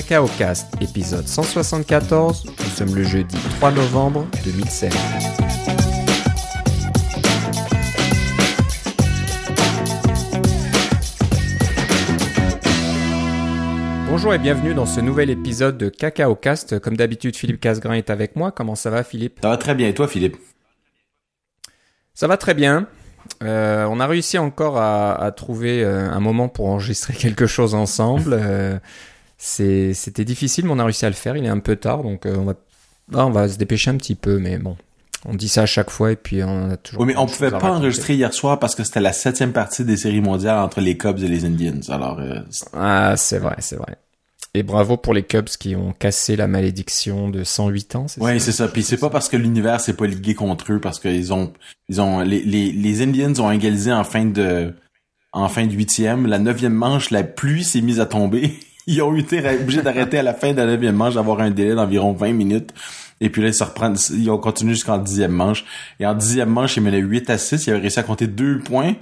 [0.00, 2.46] Cacao Cast, épisode 174.
[2.46, 4.90] Nous sommes le jeudi 3 novembre 2016.
[14.08, 16.78] Bonjour et bienvenue dans ce nouvel épisode de Cacao Cast.
[16.78, 18.52] Comme d'habitude, Philippe Casgrain est avec moi.
[18.52, 19.40] Comment ça va, Philippe?
[19.42, 19.86] Ça va très bien.
[19.88, 20.38] Et toi, Philippe?
[22.14, 22.86] Ça va très bien.
[23.42, 28.32] Euh, on a réussi encore à, trouver euh, un moment pour enregistrer quelque chose ensemble.
[28.32, 28.78] Euh,
[29.42, 31.36] c'était difficile, mais on a réussi à le faire.
[31.36, 32.54] Il est un peu tard, donc on va,
[33.14, 34.76] ah, on va se dépêcher un petit peu, mais bon.
[35.26, 37.02] On dit ça à chaque fois et puis on a toujours.
[37.02, 39.98] Oui, mais on pouvait pas enregistrer hier soir parce que c'était la septième partie des
[39.98, 41.80] séries mondiales entre les Cubs et les Indians.
[41.90, 42.20] Alors.
[42.72, 43.98] ah, c'est vrai, c'est vrai.
[44.54, 48.38] Et bravo pour les Cubs qui ont cassé la malédiction de 108 ans, c'est ouais,
[48.40, 48.66] c'est ça.
[48.66, 51.52] Puis c'est pas parce que l'univers s'est pas ligué contre eux, parce qu'ils ont,
[51.88, 54.74] ils ont, les, les, les Indians ont égalisé en fin de,
[55.32, 56.26] en fin de huitième.
[56.26, 58.58] La neuvième manche, la pluie s'est mise à tomber.
[58.86, 61.74] Ils ont été obligés d'arrêter à la fin de la neuvième manche, d'avoir un délai
[61.74, 62.72] d'environ 20 minutes.
[63.20, 65.64] Et puis là, ils se reprennent, ils ont continué jusqu'en dixième manche.
[65.98, 67.66] Et en dixième manche, ils menaient 8 à 6.
[67.66, 68.94] Ils avaient réussi à compter deux points.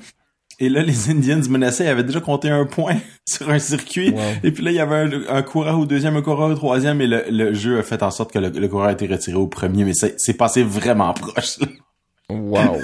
[0.60, 2.96] Et là, les Indians menaçaient, ils avaient déjà compté un point
[3.28, 4.14] sur un circuit.
[4.42, 7.00] Et puis là, il y avait un, un, coureur au deuxième, un coureur au troisième,
[7.00, 9.84] et le, jeu a fait en sorte que le, coureur a été retiré au premier,
[9.84, 11.58] mais c'est passé vraiment proche.
[12.30, 12.76] Wow.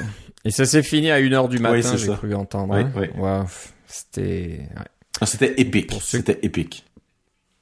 [0.46, 2.76] Et ça s'est fini à 1h du matin, j'ai cru entendre.
[2.76, 2.90] Hein?
[3.18, 3.44] Wow.
[3.86, 4.60] C'était...
[4.74, 4.84] Ah,
[5.22, 5.92] c'était épique.
[6.02, 6.84] C'était épique.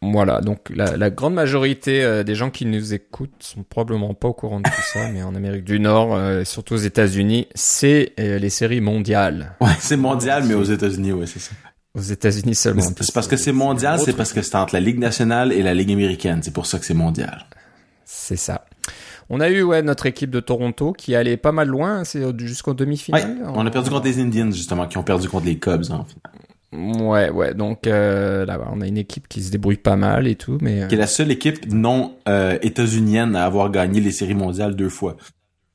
[0.03, 4.33] Voilà, donc la, grande majorité euh, des gens qui nous écoutent sont probablement pas au
[4.33, 8.39] courant de tout ça, mais en Amérique du Nord, euh, surtout aux États-Unis, c'est euh,
[8.39, 9.55] les séries mondiales.
[9.61, 11.53] Ouais, c'est mondial, mais aux États-Unis, ouais, c'est ça.
[11.95, 12.83] Aux États-Unis seulement.
[12.83, 15.75] C'est parce que c'est mondial, c'est parce que c'est entre la Ligue nationale et la
[15.75, 16.41] Ligue américaine.
[16.43, 17.45] C'est pour ça que c'est mondial.
[18.05, 18.65] C'est ça.
[19.29, 22.75] On a eu ouais notre équipe de Toronto qui allait pas mal loin, c'est jusqu'au
[22.75, 23.23] demi-finale.
[23.23, 26.05] Ouais, on a perdu contre les Indians justement, qui ont perdu contre les Cubs en
[26.05, 26.33] finale.
[26.73, 27.55] Ouais, ouais.
[27.55, 30.83] Donc euh, là, on a une équipe qui se débrouille pas mal et tout, mais
[30.83, 30.87] euh...
[30.87, 34.89] qui est la seule équipe non euh, états-unienne à avoir gagné les séries mondiales deux
[34.89, 35.17] fois.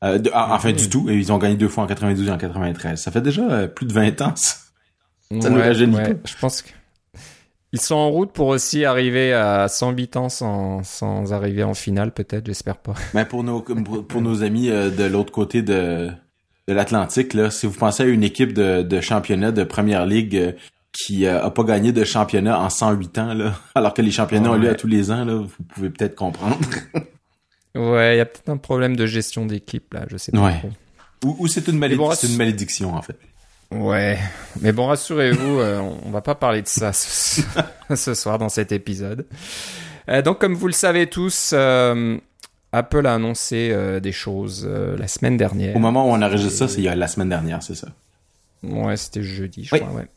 [0.03, 1.09] Euh, ah, enfin, du tout.
[1.09, 2.99] Et ils ont gagné deux fois en 92 et en 93.
[2.99, 4.33] Ça fait déjà euh, plus de 20 ans.
[5.29, 6.17] Ça, ça nous ouais.
[6.23, 6.69] Je pense que
[7.73, 12.13] ils sont en route pour aussi arriver à 108 ans sans, sans arriver en finale,
[12.13, 12.45] peut-être.
[12.45, 12.93] J'espère pas.
[13.13, 16.09] Mais pour nos pour nos amis euh, de l'autre côté de
[16.69, 20.55] de l'Atlantique, là, si vous pensez à une équipe de, de championnat de première ligue
[20.97, 24.51] qui euh, a pas gagné de championnat en 108 ans, là, alors que les championnats
[24.51, 26.57] ont lieu à tous les ans, là, vous pouvez peut-être comprendre.
[27.75, 30.69] ouais, il y a peut-être un problème de gestion d'équipe, là, je sais pas trop.
[31.39, 33.17] Ou, c'est une, une malédiction, en fait.
[33.71, 34.17] Ouais,
[34.61, 39.25] mais bon, rassurez-vous, euh, on va pas parler de ça ce, soir dans cet épisode.
[40.09, 41.53] Euh, donc, comme vous le savez tous,
[42.71, 45.75] Apple a annoncé des choses la semaine dernière.
[45.75, 47.87] Au moment où on a enregistre ça, c'est la semaine dernière, c'est ça.
[48.63, 50.07] Ouais, c'était jeudi, je crois, ouais.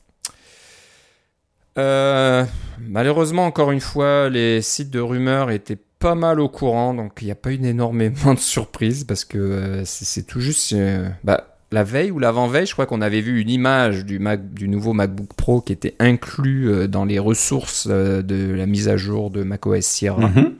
[1.78, 2.44] Euh,
[2.80, 7.26] malheureusement, encore une fois, les sites de rumeurs étaient pas mal au courant, donc il
[7.26, 11.58] n'y a pas eu énormément de surprises parce que euh, c'est tout juste euh, bah,
[11.72, 14.92] la veille ou l'avant-veille, je crois qu'on avait vu une image du, Mac, du nouveau
[14.92, 19.84] MacBook Pro qui était inclus dans les ressources de la mise à jour de macOS
[19.84, 20.22] Sierra.
[20.22, 20.52] Mm-hmm.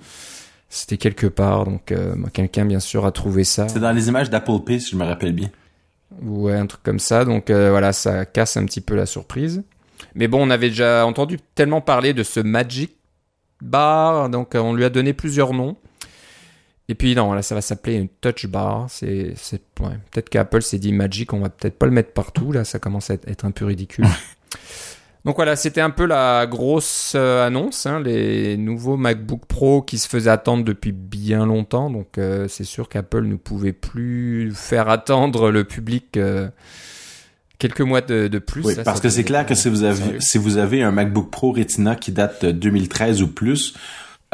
[0.69, 1.93] C'était quelque part, donc
[2.33, 3.67] quelqu'un bien sûr a trouvé ça.
[3.67, 5.51] C'est dans les images d'Apple Pay, si je me rappelle bien.
[6.23, 9.65] Ouais, un truc comme ça, donc voilà, ça casse un petit peu la surprise.
[10.15, 12.97] Mais bon, on avait déjà entendu tellement parler de ce Magic
[13.63, 15.77] Bar, donc euh, on lui a donné plusieurs noms.
[16.89, 18.87] Et puis non, là ça va s'appeler une Touch Bar.
[18.89, 19.35] C'est,
[19.75, 22.51] peut-être qu'Apple s'est dit Magic, on va peut-être pas le mettre partout.
[22.51, 24.07] Là, ça commence à être un peu ridicule.
[25.25, 29.99] Donc voilà, c'était un peu la grosse euh, annonce, hein, les nouveaux MacBook Pro qui
[29.99, 31.91] se faisaient attendre depuis bien longtemps.
[31.91, 36.19] Donc euh, c'est sûr qu'Apple ne pouvait plus faire attendre le public
[37.61, 38.65] quelques mois de, plus.
[38.65, 41.53] Oui, parce que c'est clair que si vous avez si vous avez un MacBook Pro
[41.53, 43.75] Retina qui date de 2013 ou plus,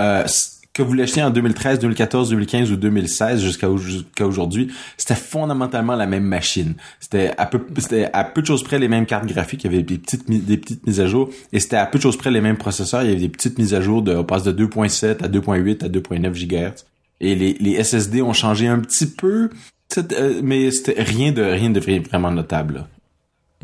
[0.00, 0.24] euh,
[0.72, 6.06] que vous l'achetiez en 2013, 2014, 2015 ou 2016 jusqu'à jusqu'à aujourd'hui, c'était fondamentalement la
[6.06, 6.74] même machine.
[7.00, 9.74] C'était à peu c'était à peu de choses près les mêmes cartes graphiques, il y
[9.74, 12.30] avait des petites des petites mises à jour et c'était à peu de choses près
[12.30, 14.52] les mêmes processeurs, il y avait des petites mises à jour de on passe de
[14.52, 16.84] 2.7 à 2.8 à 2.9 GHz
[17.20, 19.50] et les les SSD ont changé un petit peu
[19.96, 22.86] euh, mais c'était rien de rien de vraiment notable.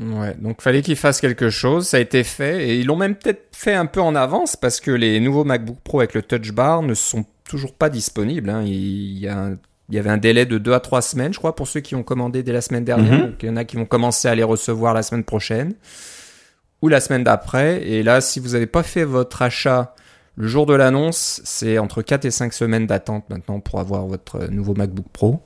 [0.01, 3.15] Ouais, donc fallait qu'ils fassent quelque chose, ça a été fait, et ils l'ont même
[3.15, 6.53] peut-être fait un peu en avance, parce que les nouveaux MacBook Pro avec le Touch
[6.53, 8.49] Bar ne sont toujours pas disponibles.
[8.49, 8.63] Hein.
[8.65, 9.51] Il, y a
[9.89, 11.95] il y avait un délai de 2 à 3 semaines, je crois, pour ceux qui
[11.95, 13.13] ont commandé dès la semaine dernière.
[13.13, 13.31] Mhm.
[13.33, 15.75] Donc il y en a qui vont commencer à les recevoir la semaine prochaine,
[16.81, 17.87] ou la semaine d'après.
[17.87, 19.95] Et là, si vous n'avez pas fait votre achat
[20.37, 24.47] le jour de l'annonce, c'est entre 4 et 5 semaines d'attente maintenant pour avoir votre
[24.51, 25.43] nouveau MacBook Pro.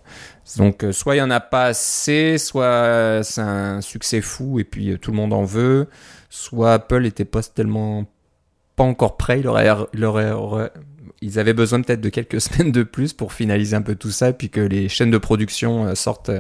[0.59, 4.65] Donc euh, soit il y en a pas assez, soit c'est un succès fou et
[4.65, 5.89] puis euh, tout le monde en veut,
[6.31, 8.05] soit Apple était pas tellement
[8.77, 9.41] pas encore prêt.
[9.41, 10.71] Il aurait, il aurait, aurait-
[11.21, 14.33] ils avaient besoin peut-être de quelques semaines de plus pour finaliser un peu tout ça,
[14.33, 16.31] puis que les chaînes de production euh, sortent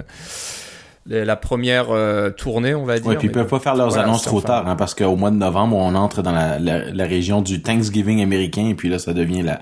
[1.08, 3.06] la première euh, tournée, on va dire.
[3.06, 5.30] Ouais, puis ils peuvent pas faire leurs voilà, annonces trop tard, hein, parce qu'au mois
[5.30, 8.98] de novembre, on entre dans la, la, la région du Thanksgiving américain, et puis là,
[8.98, 9.60] ça devient la,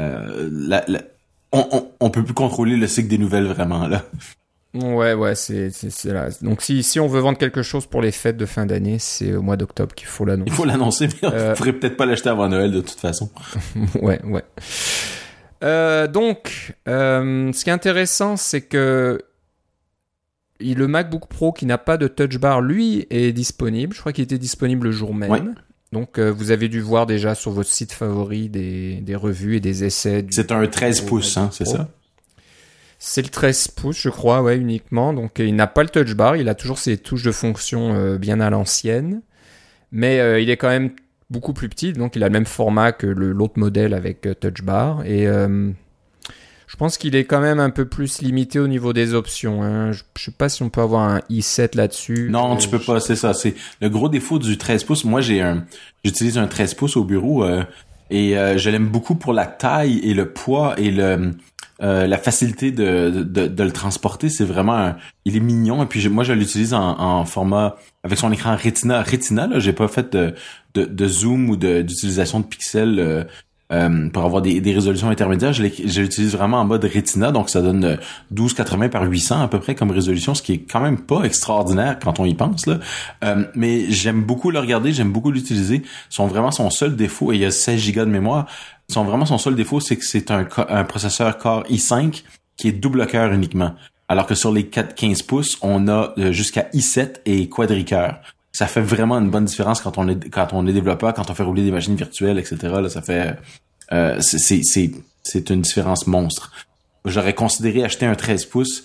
[0.00, 1.02] euh, la, la-
[1.52, 4.02] on, on, on peut plus contrôler le cycle des nouvelles vraiment là.
[4.74, 6.28] Ouais, ouais, c'est c'est- là.
[6.40, 9.34] Donc si, si on veut vendre quelque chose pour les fêtes de fin d'année, c'est
[9.34, 10.50] au mois d'octobre qu'il faut l'annoncer.
[10.50, 11.54] Il faut l'annoncer, mais on Euh.
[11.54, 13.28] pourrait peut-être pas l'acheter avant Noël de toute façon.
[14.00, 14.42] ouais, ouais.
[15.62, 19.20] Euh, donc, euh, ce qui est intéressant, c'est que
[20.62, 23.94] le MacBook Pro qui n'a pas de Touch Bar, lui, est disponible.
[23.94, 25.30] Je crois qu'il était disponible le jour même.
[25.30, 25.42] Ouais.
[25.92, 29.60] Donc, euh, vous avez dû voir déjà sur votre site favori des, des revues et
[29.60, 30.24] des essais.
[30.30, 31.88] C'est un 13 du pouces, hein, c'est ça?
[33.04, 35.12] C'est le 13 pouces, je crois, ouais, uniquement.
[35.12, 36.36] Donc, euh, il n'a pas le touch bar.
[36.36, 39.22] Il a toujours ses touches de fonction euh, bien à l'ancienne.
[39.90, 40.90] Mais euh, il est quand même
[41.28, 41.92] beaucoup plus petit.
[41.92, 45.04] Donc, il a le même format que l'autre modèle avec touch bar.
[45.04, 45.26] Et
[46.72, 49.62] je pense qu'il est quand même un peu plus limité au niveau des options.
[49.62, 49.92] hein.
[49.92, 52.28] Je, je sais pas si on peut avoir un i7 là-dessus.
[52.30, 53.34] Non, Euh, tu peux pas, c'est ça.
[53.34, 55.04] C'est le gros défaut du 13 pouces.
[55.04, 55.66] Moi, j'ai un,
[56.02, 57.62] j'utilise un 13 pouces au bureau euh,
[58.08, 61.32] et euh, je l'aime beaucoup pour la taille et le poids et le
[61.82, 64.30] euh, la facilité de, de, de le transporter.
[64.30, 64.96] C'est vraiment, un-
[65.26, 68.56] il est mignon et puis je- moi, je l'utilise en, en format avec son écran
[68.56, 69.02] Retina.
[69.02, 70.32] Retina, là, j'ai pas fait de,
[70.74, 73.26] de, de zoom ou d'utilisation de, pixels.
[73.72, 77.50] Euh, euh, pour avoir des, des résolutions intermédiaires, je l'utilise vraiment en mode Retina, donc
[77.50, 77.96] ça donne euh,
[78.30, 81.98] 1280 par 800 à peu près comme résolution, ce qui est quand même pas extraordinaire
[82.02, 82.78] quand on y pense là.
[83.24, 85.82] Euh, mais j'aime beaucoup le regarder, j'aime beaucoup l'utiliser.
[86.08, 88.46] Son vraiment son seul défaut, et il y a 16 Go de mémoire.
[88.88, 92.22] Son vraiment son seul défaut, c'est que c'est un, un processeur Core i5
[92.56, 93.74] qui est double cœur uniquement.
[94.08, 98.20] Alors que sur les 4 15 pouces, on a euh, jusqu'à i7 et quadricœur.
[98.52, 101.34] Ça fait vraiment une bonne différence quand on est quand on est développeur, quand on
[101.34, 102.56] fait rouler des machines virtuelles, etc.
[102.62, 103.36] Là, ça fait
[103.92, 106.52] euh, c'est une différence monstre.
[107.04, 108.84] J'aurais considéré acheter un 13 pouces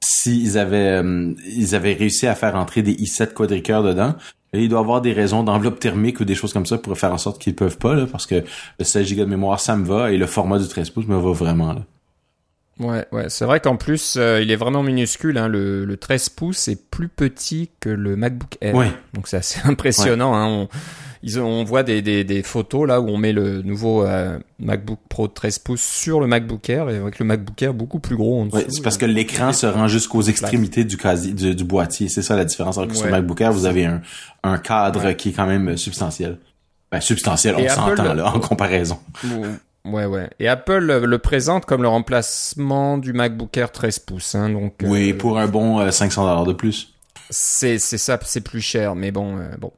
[0.00, 4.14] s'ils avaient euh, ils avaient réussi à faire entrer des i7 quadricœurs dedans.
[4.54, 7.12] Et il doit avoir des raisons d'enveloppe thermique ou des choses comme ça pour faire
[7.12, 8.44] en sorte qu'ils peuvent pas là, parce que
[8.78, 11.18] le 16 Go de mémoire ça me va et le format du 13 pouces me
[11.18, 11.82] va vraiment là.
[12.80, 13.24] Ouais, ouais.
[13.28, 15.36] C'est vrai qu'en plus, euh, il est vraiment minuscule.
[15.38, 15.48] Hein.
[15.48, 18.74] Le, le 13 pouces est plus petit que le MacBook Air.
[18.74, 18.92] Ouais.
[19.14, 20.34] Donc c'est assez impressionnant.
[20.34, 20.46] Hein.
[20.46, 20.68] On,
[21.24, 25.00] ils on voit des, des, des photos là où on met le nouveau euh, MacBook
[25.08, 28.14] Pro de 13 pouces sur le MacBook Air et avec le MacBook Air beaucoup plus
[28.16, 28.56] gros en dessous.
[28.58, 32.22] Ouais, c'est parce que l'écran se rend jusqu'aux extrémités du casier du, du boîtier, c'est
[32.22, 32.78] ça la différence.
[32.78, 33.10] Alors que sur Ouais.
[33.10, 34.00] MacBook Air, vous avez un,
[34.44, 36.38] un cadre qui est quand même substantiel.
[36.92, 38.98] Ben substantiel, on s'entend là en comparaison.
[39.84, 40.28] Ouais, ouais.
[40.38, 44.34] Et Apple euh, le présente comme le remplacement du MacBook Air 13 pouces.
[44.34, 44.50] Hein.
[44.50, 46.94] Donc, Oui, euh, pour un bon euh, 500 dollars de plus.
[47.30, 49.72] C'est ça, c'est plus cher, mais bon, euh, bon.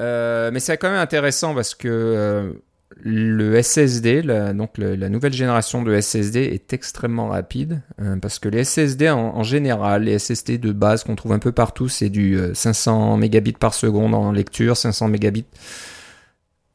[0.00, 2.52] Euh, mais c'est quand même intéressant parce que euh,
[3.02, 8.38] le SSD, la, donc le- la nouvelle génération de SSD est extrêmement rapide euh, parce
[8.38, 11.88] que les SSD en, en général, les SSD de base qu'on trouve un peu partout,
[11.88, 15.44] c'est du euh, 500 mégabits par seconde en lecture, 500 mégabits.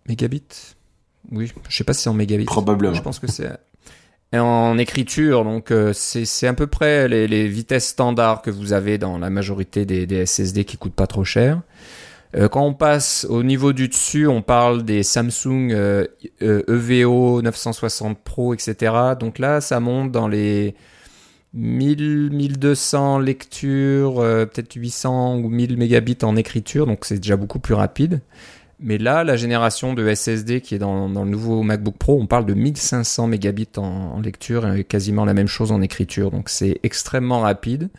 [0.08, 0.75] Mégabits?
[1.32, 2.46] Oui, je sais pas si c'est en mégabits.
[2.46, 2.94] Probablement.
[2.94, 3.50] Je pense que c'est
[4.34, 8.50] et en écriture, donc euh, c'est c'est à peu près les, les vitesses standards que
[8.50, 11.62] vous avez dans la majorité des, des SSD qui coûtent pas trop cher.
[12.36, 16.06] Euh, quand on passe au niveau du dessus, on parle des Samsung euh,
[16.42, 18.94] euh, EVO 960 Pro, etc.
[19.20, 20.76] Donc là, ça monte dans les
[21.54, 27.74] 1000, 1200 lectures, peut-être 800 ou 1000 mégabits en écriture, donc c'est déjà beaucoup plus
[27.74, 28.20] rapide.
[28.80, 32.46] Mais là, la génération de SSD qui est dans, le nouveau MacBook Pro, on parle
[32.46, 36.32] de 1500 mégabits en, lecture et quasiment la même chose en écriture.
[36.32, 37.90] Donc c'est extrêmement rapide.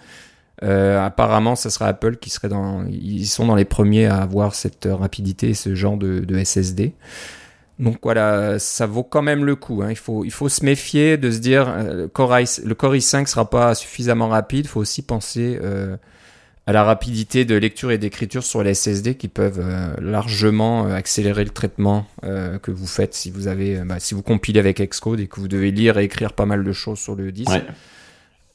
[0.63, 4.55] Euh, apparemment, ce sera Apple qui serait dans, ils sont dans les premiers à avoir
[4.55, 6.93] cette rapidité et ce genre de, SSD.
[7.79, 9.83] Donc voilà, ça vaut quand même le coup.
[9.83, 9.91] Hein.
[9.91, 12.95] Il faut, il faut se méfier de se dire euh, le Core i, le Core
[12.95, 14.65] i5 sera pas suffisamment rapide.
[14.65, 15.97] Il faut aussi penser euh,
[16.69, 20.95] à la rapidité de lecture et d'écriture sur les SSD qui peuvent euh, largement euh,
[20.95, 24.81] accélérer le traitement euh, que vous faites si vous avez, bah, si vous compilez avec
[24.81, 27.51] Xcode et que vous devez lire et écrire pas mal de choses sur le disque.
[27.51, 27.65] Ouais.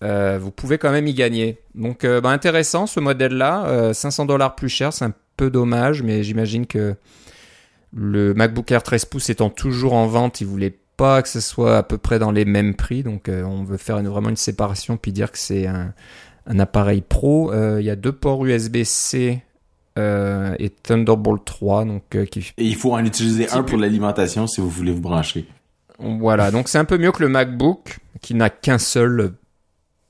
[0.03, 1.59] Euh, vous pouvez quand même y gagner.
[1.75, 3.65] Donc, bah, intéressant ce modèle-là.
[3.67, 6.95] Euh, 500 dollars plus cher, c'est un peu dommage, mais j'imagine que
[7.95, 11.77] le MacBook Air 13 pouces étant toujours en vente, ils voulaient pas que ce soit
[11.77, 13.03] à peu près dans les mêmes prix.
[13.03, 15.93] Donc, on veut faire une- vraiment une séparation puis dire que c'est un,
[16.47, 17.51] un appareil pro.
[17.51, 19.41] Euh, Il y a deux ports USB-C
[19.97, 24.47] euh, et Thunderbolt 3, donc euh, qui Et il faut en utiliser un pour l'alimentation
[24.47, 25.47] si vous voulez vous brancher.
[25.99, 29.33] Voilà, donc c'est un peu mieux que le MacBook qui n'a qu'un seul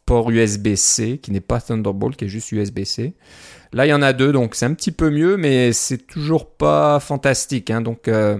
[0.05, 3.13] port USB-C, qui n'est pas Thunderbolt, qui est juste USB-C.
[3.73, 6.49] Là, il y en a deux, donc c'est un petit peu mieux, mais c'est toujours
[6.49, 7.69] pas fantastique.
[7.71, 7.81] hein.
[7.81, 8.37] Donc, euh,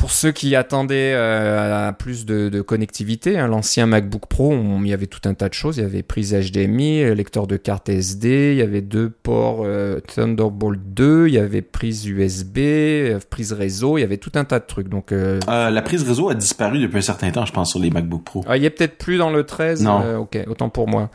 [0.00, 4.88] pour ceux qui attendaient euh, à plus de, de connectivité, hein, l'ancien MacBook Pro, il
[4.88, 5.76] y avait tout un tas de choses.
[5.76, 9.60] Il y avait prise HDMI, euh, lecteur de carte SD, il y avait deux ports
[9.66, 14.32] euh, Thunderbolt 2, il y avait prise USB, euh, prise réseau, il y avait tout
[14.36, 14.88] un tas de trucs.
[14.88, 15.10] Donc
[15.46, 18.42] la prise réseau a disparu depuis un certain temps, je pense, sur les MacBook Pro.
[18.48, 19.82] Ah, il a peut-être plus dans le 13.
[19.82, 20.20] Non.
[20.20, 21.10] ok, autant pour moi.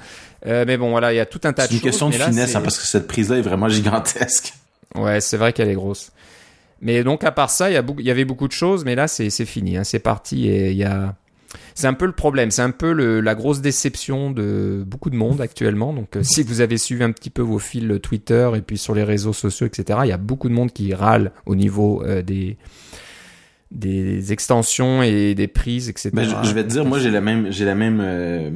[0.45, 1.83] mais bon, voilà, il y a tout un tas de C'est choses.
[1.83, 4.53] une question de là, finesse, c'est- hein, parce que cette prise-là est vraiment gigantesque.
[4.93, 6.11] Ouais, c'est vrai qu'elle est grosse.
[6.85, 9.75] Mais donc à part ça, il y, avait beaucoup de choses, mais là c'est fini,
[9.75, 10.85] hein, c'est parti et.
[11.73, 15.41] C'est un peu le problème, c'est un peu la grosse déception de beaucoup de monde
[15.41, 15.93] actuellement.
[15.93, 18.93] Donc euh, si vous avez suivi un petit peu vos fils Twitter et puis sur
[18.93, 22.21] les réseaux sociaux, etc., il y a beaucoup de monde qui râle au niveau euh,
[23.71, 26.11] des extensions et des prises, etc.
[26.13, 28.51] Ben, je, vais te dire, moi j'ai la même, j'ai la même, euh,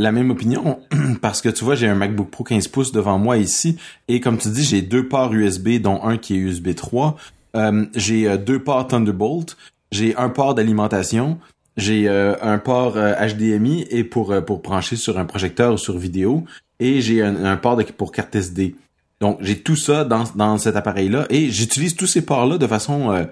[0.00, 0.80] la même opinion
[1.20, 3.76] parce que tu vois, j'ai un MacBook Pro 15 pouces devant moi ici
[4.08, 7.16] et comme tu dis, j'ai deux ports USB dont un qui est USB 3.
[7.56, 9.56] Euh, j'ai euh, deux ports Thunderbolt,
[9.92, 11.38] j'ai un port d'alimentation,
[11.76, 16.44] j'ai euh, un port HDMI et pour pour brancher sur un projecteur ou sur vidéo
[16.78, 18.76] et j'ai un, port pour carte SD.
[19.20, 22.56] Donc j'ai tout ça dans dans cet appareil là et j'utilise tous ces ports là
[22.56, 23.26] de façon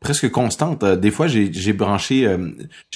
[0.00, 0.82] presque constante.
[0.82, 2.50] Euh, des fois, j'ai branché, euh,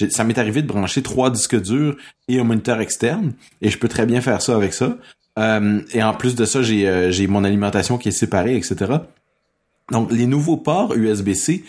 [0.09, 1.95] ça m'est arrivé de brancher trois disques durs
[2.27, 4.97] et un moniteur externe, et je peux très bien faire ça avec ça.
[5.37, 8.93] Euh, et en plus de ça, j'ai euh, mon alimentation qui est séparée, etc.
[9.91, 11.63] Donc, les nouveaux ports USB-C,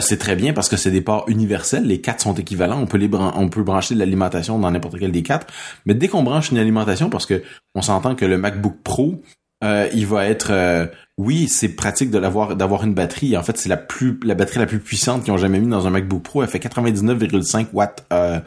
[0.00, 1.84] c'est très bien parce que c'est des ports universels.
[1.84, 2.80] Les quatre sont équivalents.
[2.80, 5.48] On peut les on peut brancher de l'alimentation dans n'importe quel des quatre.
[5.84, 7.42] Mais dès qu'on branche une alimentation, parce que
[7.74, 9.20] on s'entend que le MacBook Pro,
[9.62, 10.86] euh, il va être euh,
[11.20, 13.36] oui, c'est pratique de l'avoir d'avoir une batterie.
[13.36, 15.86] En fait, c'est la plus la batterie la plus puissante qu'ils ont jamais mis dans
[15.86, 16.42] un MacBook Pro.
[16.42, 18.40] Elle fait 99,5 watts euh,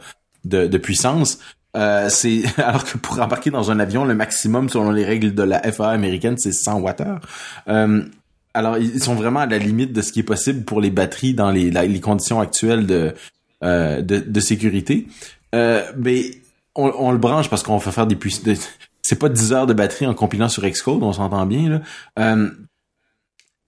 [0.44, 1.38] de, de puissance.
[1.76, 5.42] Euh, c'est alors que pour embarquer dans un avion, le maximum selon les règles de
[5.44, 7.20] la FAA américaine, c'est 100 watts-heure.
[7.68, 8.02] Euh,
[8.54, 11.34] alors ils sont vraiment à la limite de ce qui est possible pour les batteries
[11.34, 13.14] dans les, les conditions actuelles de
[13.62, 15.06] euh, de, de sécurité.
[15.52, 16.32] Mais
[16.74, 18.68] on, on le branche parce qu'on fait faire des puissances.
[19.04, 21.80] C'est pas 10 heures de batterie en compilant sur Xcode, on s'entend bien là.
[22.18, 22.50] Euh,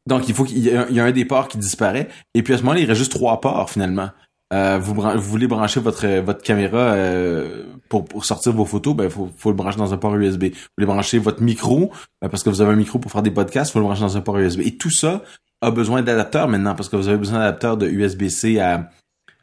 [0.09, 2.59] donc il faut qu'il y, y a un des ports qui disparaît et puis à
[2.59, 4.11] ce moment-là il reste juste trois ports finalement.
[4.53, 9.11] Euh, vous, vous voulez brancher votre votre caméra euh, pour, pour sortir vos photos, ben
[9.11, 10.45] faut, faut le brancher dans un port USB.
[10.45, 11.91] Vous voulez brancher votre micro
[12.23, 14.17] euh, parce que vous avez un micro pour faire des podcasts, faut le brancher dans
[14.17, 14.61] un port USB.
[14.61, 15.23] Et tout ça
[15.63, 18.91] a besoin d'adapteurs maintenant parce que vous avez besoin d'adapteurs de USB-C à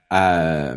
[0.10, 0.76] à,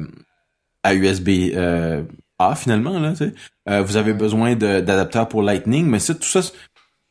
[0.82, 2.02] à USB euh,
[2.38, 3.12] A finalement là.
[3.12, 3.34] tu sais.
[3.68, 6.40] Euh, vous avez besoin d'adapteurs pour Lightning, mais ça tout ça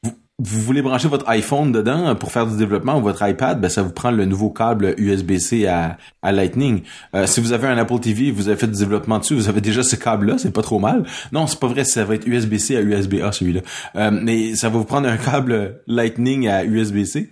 [0.03, 3.69] vous, vous voulez brancher votre iPhone dedans pour faire du développement ou votre iPad, ben
[3.69, 6.81] ça vous prend le nouveau câble USB-C à, à Lightning.
[7.15, 9.61] Euh, si vous avez un Apple TV, vous avez fait du développement dessus, vous avez
[9.61, 11.05] déjà ce câble-là, c'est pas trop mal.
[11.31, 13.61] Non, c'est pas vrai, ça va être USB-C à USB-A celui-là.
[13.95, 17.29] Euh, mais ça va vous prendre un câble Lightning à USB-C.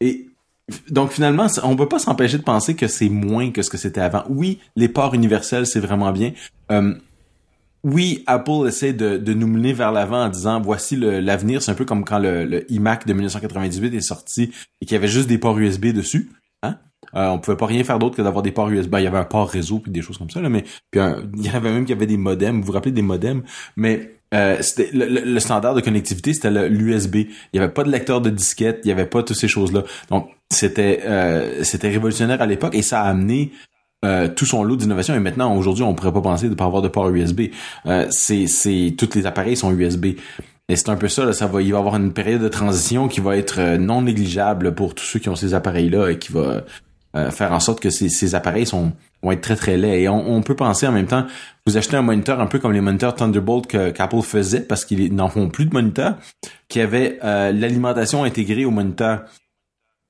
[0.00, 0.26] Et
[0.90, 4.00] donc finalement, on peut pas s'empêcher de penser que c'est moins que ce que c'était
[4.00, 4.24] avant.
[4.28, 6.32] Oui, les ports universels, c'est vraiment bien.
[6.70, 6.94] Euh,
[7.84, 11.62] oui, Apple essaie de, nous mener vers l'avant en disant voici l'avenir.
[11.62, 14.96] C'est un peu comme quand le, le iMac de 1998 est sorti et qu'il y
[14.96, 16.30] avait juste des ports USB dessus.
[16.62, 16.78] Hein?
[17.14, 18.90] Euh, on pouvait pas rien faire d'autre que d'avoir des ports USB.
[18.90, 21.00] Ben, il y avait un port réseau puis des choses comme ça là, mais puis
[21.00, 22.60] un- il y avait même qu'il y avait des modems.
[22.60, 23.42] Vous vous rappelez des modems?
[23.76, 24.62] Mais euh,
[24.92, 27.16] le, standard de connectivité, c'était l'USB.
[27.16, 29.82] Il y avait pas de lecteur de disquette, il y avait pas toutes ces choses-là.
[30.08, 33.52] Donc c'était euh, c'était révolutionnaire à l'époque et ça a amené
[34.04, 36.82] euh, tout son lot d'innovation et maintenant aujourd'hui on pourrait pas penser de pas avoir
[36.82, 37.42] de port USB.
[37.86, 40.06] Euh, c'est tous les appareils sont USB.
[40.68, 42.48] Et c'est un peu ça, là, ça va, il va y avoir une période de
[42.48, 46.18] transition qui va être euh, non négligeable pour tous ceux qui ont ces appareils-là et
[46.18, 46.64] qui va
[47.14, 48.92] euh, faire en sorte que ces, ces appareils sont
[49.22, 50.02] vont être très très laids.
[50.02, 51.26] Et on, peut penser en même temps,
[51.66, 55.14] vous achetez un moniteur un peu comme les moniteurs Thunderbolt que qu'Apple faisait parce qu'ils
[55.14, 56.16] n'en font plus de moniteurs,
[56.68, 59.22] qui avait l'alimentation intégrée au moniteur.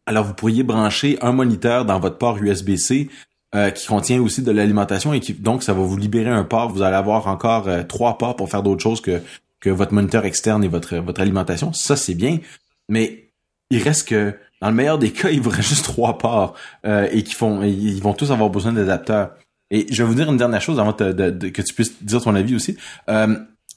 [0.06, 3.10] Alors vous pourriez brancher un moniteur dans votre port USB-C
[3.54, 6.70] euh, qui contient aussi de l'alimentation et qui donc ça va vous libérer un port.
[6.70, 9.20] Vous allez avoir encore euh, trois ports pour faire d'autres choses que
[9.60, 11.72] que votre moniteur externe et votre votre alimentation.
[11.72, 12.38] Ça c'est bien,
[12.88, 13.28] mais
[13.70, 16.54] il reste que dans le meilleur des cas, il vous reste juste trois ports
[16.86, 19.32] euh, et qui font ils vont tous avoir besoin d'adapteurs.
[19.70, 22.02] Et je vais vous dire une dernière chose avant de- de- de- que tu puisses
[22.02, 22.76] dire ton avis aussi.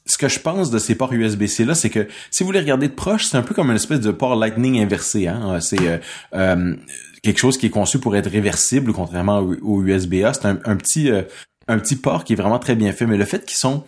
[0.05, 2.59] Euh, ce que je pense de ces ports USB-C là, c'est que si vous les
[2.59, 5.27] regardez de proche, c'est un peu comme une espèce de port Lightning inversé.
[5.27, 5.59] Hein?
[5.61, 5.97] C'est euh,
[6.33, 6.75] euh,
[7.23, 10.33] quelque chose qui est conçu pour être réversible, contrairement au, USB-A.
[10.33, 11.23] C'est un, petit euh,
[11.67, 13.05] un petit port qui est vraiment très bien fait.
[13.05, 13.83] Mais le fait qu'ils sont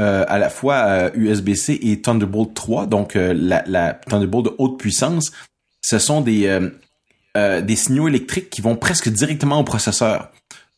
[0.00, 4.54] euh, à la fois euh, USB-C et Thunderbolt 3, donc euh, la, la Thunderbolt de
[4.58, 5.32] haute puissance,
[5.82, 6.70] ce sont des euh,
[7.36, 10.32] euh, des signaux électriques qui vont presque directement au processeur.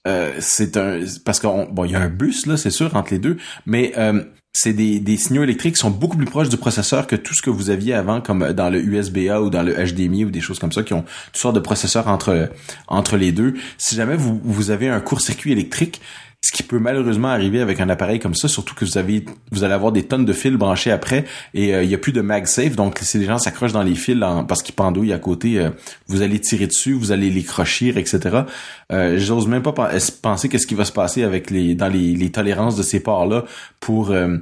[0.08, 3.18] Euh, c'est un parce qu'on bon y a un bus là c'est sûr entre les
[3.18, 7.06] deux mais euh, c'est des, des signaux électriques qui sont beaucoup plus proches du processeur
[7.06, 10.24] que tout ce que vous aviez avant comme dans le USB-A ou dans le HDMI
[10.24, 12.50] ou des choses comme ça qui ont toutes sortes de processeurs entre
[12.88, 13.54] entre les deux.
[13.78, 16.00] Si jamais vous vous avez un court-circuit électrique
[16.42, 19.62] ce qui peut malheureusement arriver avec un appareil comme ça, surtout que vous avez, vous
[19.62, 22.22] allez avoir des tonnes de fils branchés après et euh, il y a plus de
[22.22, 22.76] MagSafe.
[22.76, 24.18] Donc si les gens s'accrochent dans les fils
[24.48, 25.70] parce qu'ils pendouillent à côté, euh,
[26.06, 28.44] vous allez tirer dessus, vous allez les crochir, etc.
[28.90, 32.30] Euh, J'ose même pas penser qu'est-ce qui va se passer avec les dans les, les
[32.30, 33.44] tolérances de ces ports là
[33.78, 34.38] pour euh,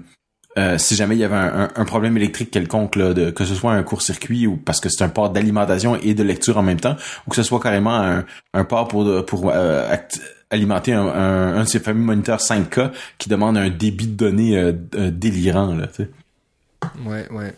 [0.77, 3.73] si jamais il y avait un, un, problème électrique quelconque, là, de, que ce soit
[3.73, 6.97] un court-circuit ou parce que c'est un port d'alimentation et de lecture en même temps,
[7.27, 8.25] ou que ce soit carrément un,
[8.55, 9.53] un port pour, pour
[10.51, 14.73] alimenter un, un, de ces fameux moniteurs 5K qui demande un débit de données euh,
[14.95, 16.11] euh, délirant, là, tu sais.
[17.05, 17.55] Ouais, ouais.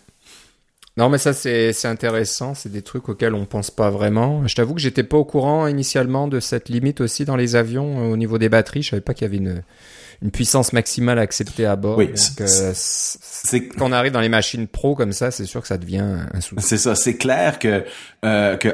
[0.97, 2.55] Non, mais ça, c'est, c'est intéressant.
[2.55, 4.47] C'est des trucs auxquels on pense pas vraiment.
[4.47, 8.01] Je t'avoue que j'étais pas au courant initialement de cette limite aussi dans les avions
[8.01, 8.83] euh, au niveau des batteries.
[8.83, 9.63] Je savais pas qu'il y avait une,
[10.23, 11.97] une puissance maximale acceptée à bord.
[11.97, 15.79] Oui, c'est, quand on arrive dans les machines pro comme ça, c'est sûr que ça
[15.79, 16.05] devient
[16.35, 16.67] un souci.
[16.67, 16.95] C'est ça.
[16.95, 17.85] C'est clair que,
[18.25, 18.69] euh, que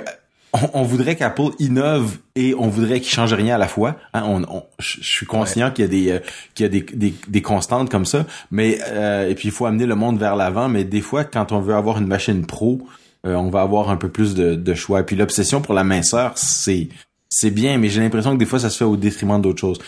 [0.74, 3.96] on, voudrait qu'Apple innove et on voudrait qu'il change rien à la fois.
[4.14, 6.18] Hein, on, je suis conscient qu'il y a des euh,
[6.54, 9.86] qu'il y a des, des, constantes comme ça, mais euh, et puis il faut amener
[9.86, 10.68] le monde vers l'avant.
[10.68, 12.86] Mais des fois, quand on veut avoir une machine pro,
[13.26, 15.00] euh, on va avoir un peu plus de, de choix.
[15.00, 16.88] Et puis l'obsession pour la minceur, c'est
[17.28, 19.78] c'est bien, mais j'ai l'impression que des fois ça se fait au détriment d'autres choses.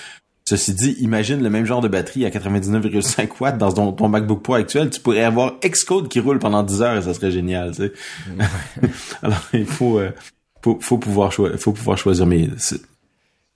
[0.48, 4.54] Ceci dit, imagine le même genre de batterie à 99,5 watts dans ton, MacBook Pro
[4.54, 7.82] actuel, tu pourrais avoir Xcode qui roule pendant 10 heures et ça serait génial, tu
[7.82, 7.92] sais.
[9.22, 10.00] Alors il faut
[10.80, 11.00] faut,
[11.58, 12.26] faut pouvoir choisir.
[12.26, 12.48] Mais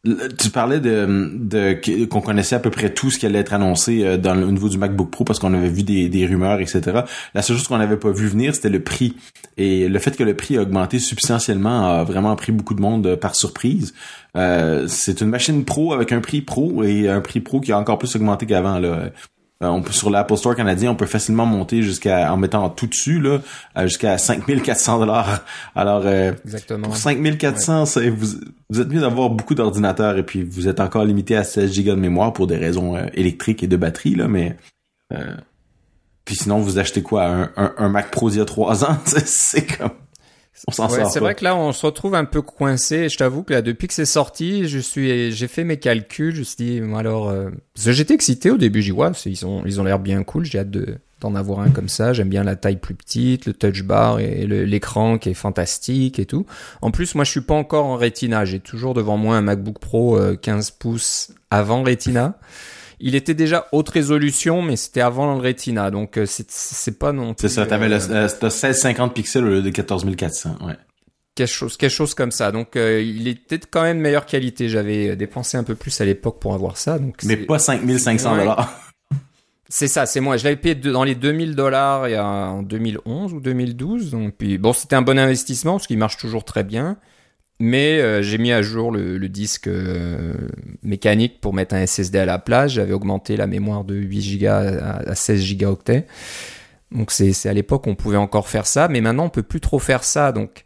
[0.04, 4.16] tu parlais de, qu'on connaissait à peu près tout ce qui allait être annoncé euh,
[4.16, 7.02] dans le, au niveau du MacBook Pro parce qu'on avait vu des, des rumeurs, etc.
[7.34, 9.14] La seule chose qu'on n'avait pas vu venir, c'était le prix.
[9.58, 13.06] Et le fait que le prix a augmenté substantiellement a vraiment pris beaucoup de monde
[13.06, 13.94] euh, par surprise.
[14.36, 17.78] Euh, c'est une machine pro avec un prix pro et un prix pro qui a
[17.78, 18.80] encore plus augmenté qu'avant.
[18.80, 19.10] Là.
[19.62, 22.86] Euh, on peut sur l'Apple Store canadien, on peut facilement monter jusqu'à en mettant tout
[22.86, 23.40] dessus là
[23.84, 25.44] jusqu'à 5400 dollars.
[25.74, 26.88] Alors euh, Exactement.
[26.88, 28.26] pour 5400, vous,
[28.70, 31.90] vous êtes mieux d'avoir beaucoup d'ordinateurs et puis vous êtes encore limité à 16 Go
[31.92, 34.56] de mémoire pour des raisons euh, électriques et de batterie là, mais
[36.24, 38.96] puis sinon vous achetez quoi un, un, un Mac Pro d'il y a trois ans,
[39.04, 39.90] c'est comme
[40.54, 43.08] c'est vrai que là, on se retrouve un peu coincé.
[43.08, 46.34] Je t'avoue que là, depuis que c'est sorti, je suis, j'ai fait mes calculs.
[46.34, 47.50] Je me suis dit, alors, euh...
[47.74, 48.82] j'étais excité au début.
[48.82, 50.44] J'ai dit, ouais, ils ont, ils ont l'air bien cool.
[50.44, 52.12] J'ai hâte de, d'en avoir un comme ça.
[52.12, 56.26] J'aime bien la taille plus petite, le touch bar et l'écran qui est fantastique et
[56.26, 56.46] tout.
[56.82, 58.44] En plus, moi, je suis pas encore en Retina.
[58.44, 62.38] J'ai toujours devant moi un MacBook Pro 15 euh, pouces avant Retina.
[63.04, 67.34] Il était déjà haute résolution, mais c'était avant le Retina, donc euh, c'est pas non
[67.34, 67.48] plus.
[67.48, 70.74] C'est ça, t'avais euh, le, 1650 pixels au lieu de 14400, ouais.
[71.34, 72.52] Quelque chose, quelque chose comme ça.
[72.52, 74.68] Donc euh, il était quand même de meilleure qualité.
[74.68, 76.98] J'avais dépensé un peu plus à l'époque pour avoir ça.
[76.98, 78.72] Donc mais pas 5500 dollars.
[79.68, 80.36] C'est ça, c'est moi.
[80.36, 84.10] Je l'avais payé dans les 2000 dollars en 2011 ou 2012.
[84.10, 86.98] Donc puis bon, c'était un bon investissement parce qu'il marche toujours très bien.
[87.60, 90.34] Mais euh, j'ai mis à jour le, disque euh,
[90.82, 92.72] mécanique pour mettre un SSD à la place.
[92.72, 95.78] J'avais augmenté la mémoire de 8 Go à, 16 Go.
[96.90, 99.78] Donc c'est à l'époque on pouvait encore faire ça, mais maintenant on peut plus trop
[99.78, 100.32] faire ça.
[100.32, 100.64] Donc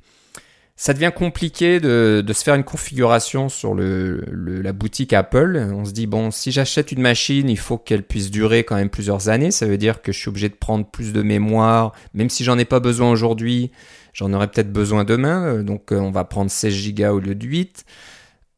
[0.79, 5.57] ça devient compliqué de, se faire une configuration sur la boutique Apple.
[5.73, 8.91] On se dit bon, si j'achète une machine, il faut qu'elle puisse durer quand même
[8.91, 9.51] plusieurs années.
[9.51, 12.59] Ça veut dire que je suis obligé de prendre plus de mémoire, même si j'en
[12.59, 13.71] ai pas besoin aujourd'hui.
[14.17, 17.35] J'en aurais peut-être besoin demain, euh, donc euh, on va prendre 16 Go au lieu
[17.35, 17.85] de 8.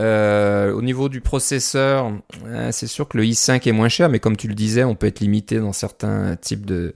[0.00, 2.12] Euh, au niveau du processeur,
[2.70, 5.08] c'est sûr que le i5 est moins cher, mais comme tu le disais, on peut
[5.08, 6.94] être limité dans certains types de,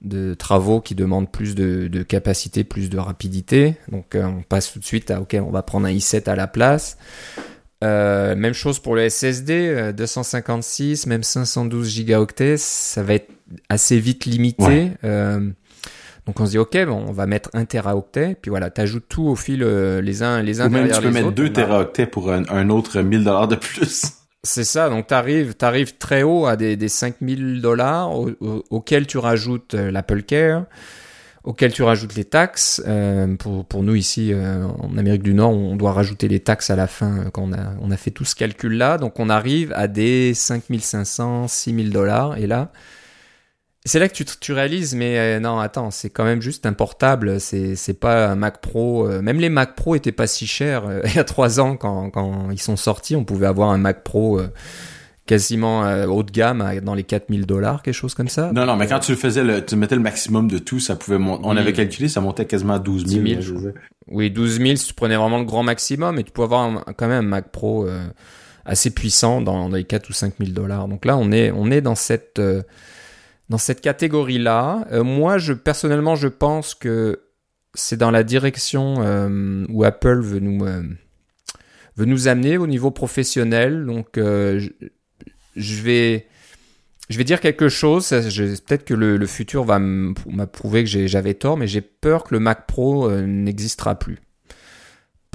[0.00, 3.76] de travaux qui demandent plus de, de capacité, plus de rapidité.
[3.92, 6.48] Donc on passe tout de suite à OK, on va prendre un i7 à la
[6.48, 6.98] place.
[7.80, 12.26] même chose pour le SSD, 256, même 512 Go
[12.56, 13.30] ça va être
[13.68, 14.90] assez vite limité.
[16.26, 19.24] Donc on se dit ok, bon, on va mettre un teraoctet, puis voilà, t'ajoutes tout
[19.24, 22.32] au fil euh, les uns les uns Ou même tu peux mettre deux teraoctets pour
[22.32, 24.12] un, autre 1000 dollars de plus.
[24.42, 28.10] C'est ça, donc t'arrives arrives très haut à des, des 5000 dollars
[28.70, 30.64] auxquels tu rajoutes euh, l'Apple Care,
[31.44, 32.82] auxquels tu rajoutes les taxes.
[32.86, 36.76] Euh, pour, pour nous ici en Amérique du Nord, on doit rajouter les taxes à
[36.76, 38.96] la fin quand on a, on a fait tout ce calcul-là.
[38.96, 42.36] Donc on arrive à des 5500, 6000 dollars.
[42.36, 42.70] Et là,
[43.86, 46.72] c'est là que tu, tu réalises, mais euh, non, attends, c'est quand même juste un
[46.72, 49.06] portable, c'est, c'est pas un Mac Pro.
[49.06, 50.86] Euh, même les Mac Pro étaient pas si chers.
[50.86, 53.78] Euh, il y a trois ans, quand, quand ils sont sortis, on pouvait avoir un
[53.78, 54.40] Mac Pro
[55.26, 58.52] quasiment haut de gamme dans les 4000 dollars, quelque chose comme ça.
[58.52, 61.16] Non, non, mais quand tu faisais, le, tu mettais le maximum de tout, ça pouvait
[61.16, 61.42] monter.
[61.44, 63.24] On avait calculé, ça montait quasiment à 12 000.
[64.08, 67.08] oui, 12 000 si tu prenais vraiment le grand maximum, et tu pouvais avoir quand
[67.08, 67.86] même un Mac Pro
[68.66, 70.88] assez puissant dans, les 4 ou 5 000 dollars.
[70.88, 72.40] Donc là, on est, on est dans cette,
[73.48, 74.86] dans cette catégorie-là.
[75.02, 77.20] moi, je, personnellement, je pense que
[77.74, 78.96] c'est dans la direction
[79.68, 83.84] où Apple veut nous, veut nous amener au niveau professionnel.
[83.84, 84.68] Donc, je,
[85.56, 86.26] je vais
[87.10, 91.66] je vais dire quelque chose, peut-être que le, futur va m'approuver que j'avais tort, mais
[91.66, 94.18] j'ai peur que le Mac Pro euh, n'existera plus.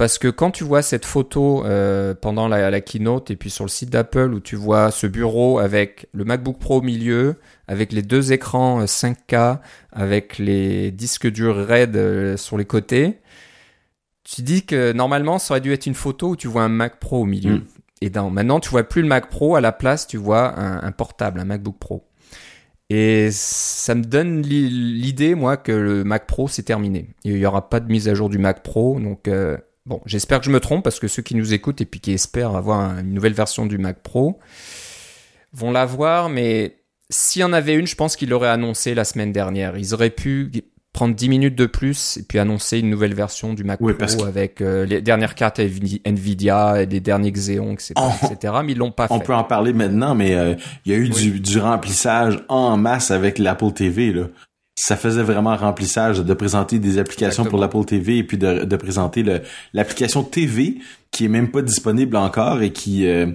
[0.00, 3.68] Parce que quand tu vois cette photo euh, pendant la, keynote et puis sur le
[3.68, 7.34] site d'Apple où tu vois ce bureau avec le MacBook Pro au milieu,
[7.68, 9.54] avec les deux écrans 5K, euh,
[9.92, 13.18] avec les disques durs RAID sur les côtés,
[14.24, 16.98] tu dis que normalement ça aurait dû être une photo où tu vois un Mac
[16.98, 17.56] Pro au milieu.
[17.56, 17.64] Mm.
[18.00, 20.92] Et dans, maintenant, tu vois plus le Mac Pro, à la place, tu vois un,
[20.92, 22.08] portable, un MacBook Pro.
[22.88, 27.10] Et ça me donne l'idée, moi, que le Mac Pro, c'est terminé.
[27.24, 28.98] Il n'y aura pas de mise à jour du Mac Pro.
[28.98, 29.58] Donc, euh,
[29.90, 32.12] bon, j'espère que je me trompe, parce que ceux qui nous écoutent et puis qui
[32.12, 34.38] espèrent avoir une nouvelle version du Mac Pro
[35.52, 36.76] vont l'avoir, mais
[37.10, 39.76] s'il y en avait une, je pense qu'ils l'auraient annoncé la semaine dernière.
[39.76, 40.52] Ils auraient pu
[40.92, 44.60] prendre 10 minutes de plus et puis annoncer une nouvelle version du Mac Pro avec
[44.60, 47.94] euh, les dernières cartes Nvidia et les derniers Xeon, etc.
[48.30, 48.54] etc.
[48.64, 49.14] mais ils l'ont pas fait.
[49.14, 52.76] On peut en parler maintenant, mais euh, il y a eu du, du, remplissage en
[52.76, 54.12] masse avec l'Apple TV.
[54.12, 54.26] Là.
[54.82, 58.76] Ça faisait vraiment remplissage de présenter des applications pour l'Apple TV et puis de, de
[58.76, 59.24] présenter
[59.74, 60.78] l'application TV
[61.10, 63.26] qui est même pas disponible encore et qui euh,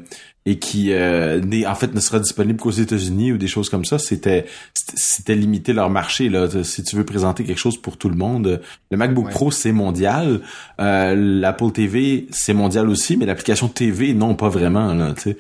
[0.48, 3.98] et qui euh, en fait ne sera disponible qu'aux États-Unis ou des choses comme ça,
[3.98, 6.48] c'était c'était limiter leur marché là.
[6.64, 10.42] Si tu veux présenter quelque chose pour tout le monde, le MacBook Pro c'est mondial,
[10.80, 15.14] euh, l'Apple TV c'est mondial aussi, mais l'application TV non pas vraiment là.
[15.18, 15.38] sais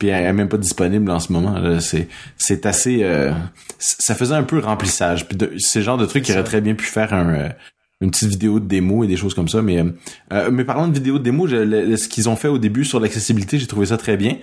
[0.00, 1.78] Puis elle est même pas disponible en ce moment.
[1.78, 2.08] C'est
[2.38, 3.32] c'est assez euh,
[3.78, 5.28] ça faisait un peu remplissage.
[5.28, 7.48] Puis c'est le genre de truc qui aurait très bien pu faire un euh,
[8.00, 9.60] une petite vidéo de démo et des choses comme ça.
[9.60, 9.84] Mais,
[10.32, 13.58] euh, mais parlant de vidéo de démo, ce qu'ils ont fait au début sur l'accessibilité,
[13.58, 14.36] j'ai trouvé ça très bien.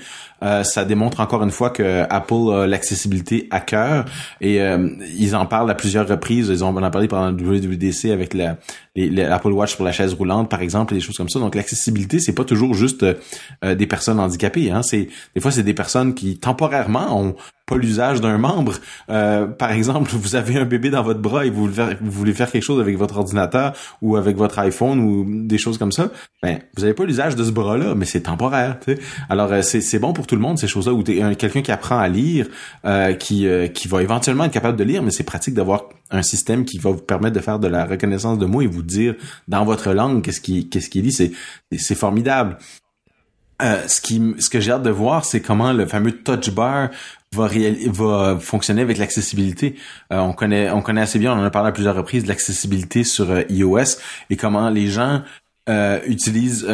[0.43, 4.05] Euh, ça démontre encore une fois que Apple a l'accessibilité à cœur
[4.39, 6.49] et euh, ils en parlent à plusieurs reprises.
[6.49, 8.57] Ils ont en parlé pendant le WWDC avec la,
[8.95, 11.39] l'Apple Watch pour la chaise roulante, par exemple, et des choses comme ça.
[11.39, 14.69] Donc l'accessibilité, c'est pas toujours juste euh, des personnes handicapées.
[14.69, 14.83] Hein.
[14.83, 17.35] C'est des fois c'est des personnes qui temporairement ont
[17.67, 18.75] pas l'usage d'un membre.
[19.09, 21.69] Euh, par exemple, vous avez un bébé dans votre bras et vous,
[22.01, 25.91] voulez faire quelque chose avec votre ordinateur ou avec votre iPhone ou des choses comme
[25.91, 26.09] ça.
[26.41, 28.79] Ben, vous avez pas l'usage de ce bras-là, mais c'est temporaire.
[29.29, 30.93] Alors c'est bon pour tout le monde ces choses-là.
[30.93, 32.47] Ou quelqu'un qui apprend à lire,
[32.85, 36.63] euh, qui qui va éventuellement être capable de lire, mais c'est pratique d'avoir un système
[36.63, 39.15] qui va vous permettre de faire de la reconnaissance de mots et vous dire
[39.49, 41.11] dans votre langue qu'est-ce qui qu'est-ce qu'il dit.
[41.11, 41.33] C'est
[41.77, 42.57] c'est formidable.
[43.59, 46.89] Euh, ce qui ce que j'ai hâte de voir, c'est comment le fameux touch bar
[47.33, 49.75] va fonctionner avec l'accessibilité.
[50.11, 53.03] Euh, on connaît on connaît assez bien, on en a parlé à plusieurs reprises l'accessibilité
[53.03, 55.23] sur euh, iOS et comment les gens
[56.07, 56.65] utilisent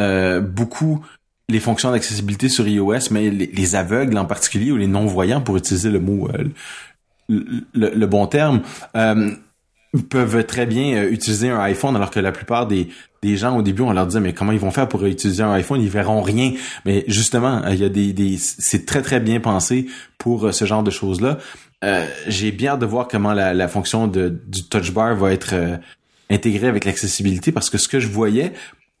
[0.42, 1.04] beaucoup
[1.48, 5.90] les fonctions d'accessibilité sur iOS, mais les, aveugles en particulier ou les non-voyants pour utiliser
[5.90, 6.28] le mot
[7.28, 8.62] le, bon terme,
[8.96, 9.30] euh,
[10.02, 12.88] peuvent très bien euh, utiliser un iPhone alors que la plupart des,
[13.22, 15.52] des gens au début on leur disait mais comment ils vont faire pour utiliser un
[15.52, 15.80] iPhone?
[15.80, 16.52] Ils verront rien.
[16.84, 19.86] Mais justement il y a des, des c'est très très bien pensé
[20.18, 21.38] pour euh, ce genre de choses là
[22.28, 25.54] j'ai bien hâte de voir comment la, la fonction de, du touch bar va être
[26.30, 28.54] intégrée avec l'accessibilité parce que ce que je voyais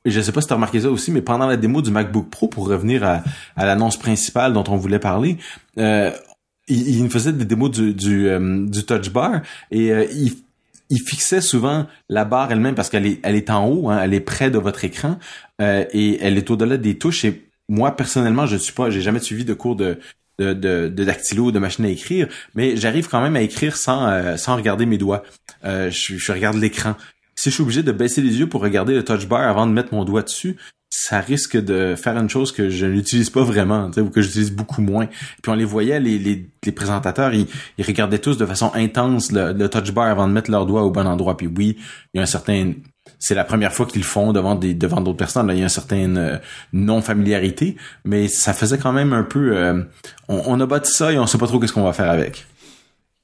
[0.04, 2.28] je sais pas si tu as remarqué ça aussi, mais pendant la démo du MacBook
[2.28, 3.22] Pro, pour revenir à,
[3.56, 5.38] à l'annonce principale dont on voulait parler,
[5.78, 6.10] euh,
[6.68, 10.32] il, il faisait des démos du, du, euh, du touch bar et euh, il,
[10.90, 14.50] il fixait souvent la barre elle-même parce qu'elle est, en haut, hein, elle est près
[14.50, 15.18] de votre écran
[15.60, 17.24] euh, et elle est au-delà des touches.
[17.24, 19.98] Et moi personnellement, je suis pas, j'ai jamais suivi de cours de
[20.40, 24.84] de, de, de machine à écrire, mais j'arrive quand même à écrire sans sans regarder
[24.84, 25.22] mes doigts.
[25.62, 26.96] je, je regarde l'écran.
[27.36, 29.72] Si je suis obligé de baisser les yeux pour regarder le touch bar avant de
[29.72, 30.56] mettre mon doigt dessus,
[30.96, 34.80] ça risque de faire une chose que je n'utilise pas vraiment, ou que j'utilise beaucoup
[34.80, 35.06] moins.
[35.42, 39.32] Puis on les voyait, les, les, les présentateurs, ils, ils, regardaient tous de façon intense
[39.32, 41.36] le, touch bar avant de mettre leur doigt au bon endroit.
[41.36, 41.78] Puis oui,
[42.12, 42.74] il y a un certain...
[43.18, 45.48] C'est la première fois qu'ils le font devant des devant d'autres personnes.
[45.48, 46.36] Là, il y a une certaine euh,
[46.72, 49.56] non-familiarité, mais ça faisait quand même un peu...
[49.56, 49.82] Euh,
[50.28, 52.46] on, on, a bâti ça et on sait pas trop qu'est-ce qu'on va faire avec.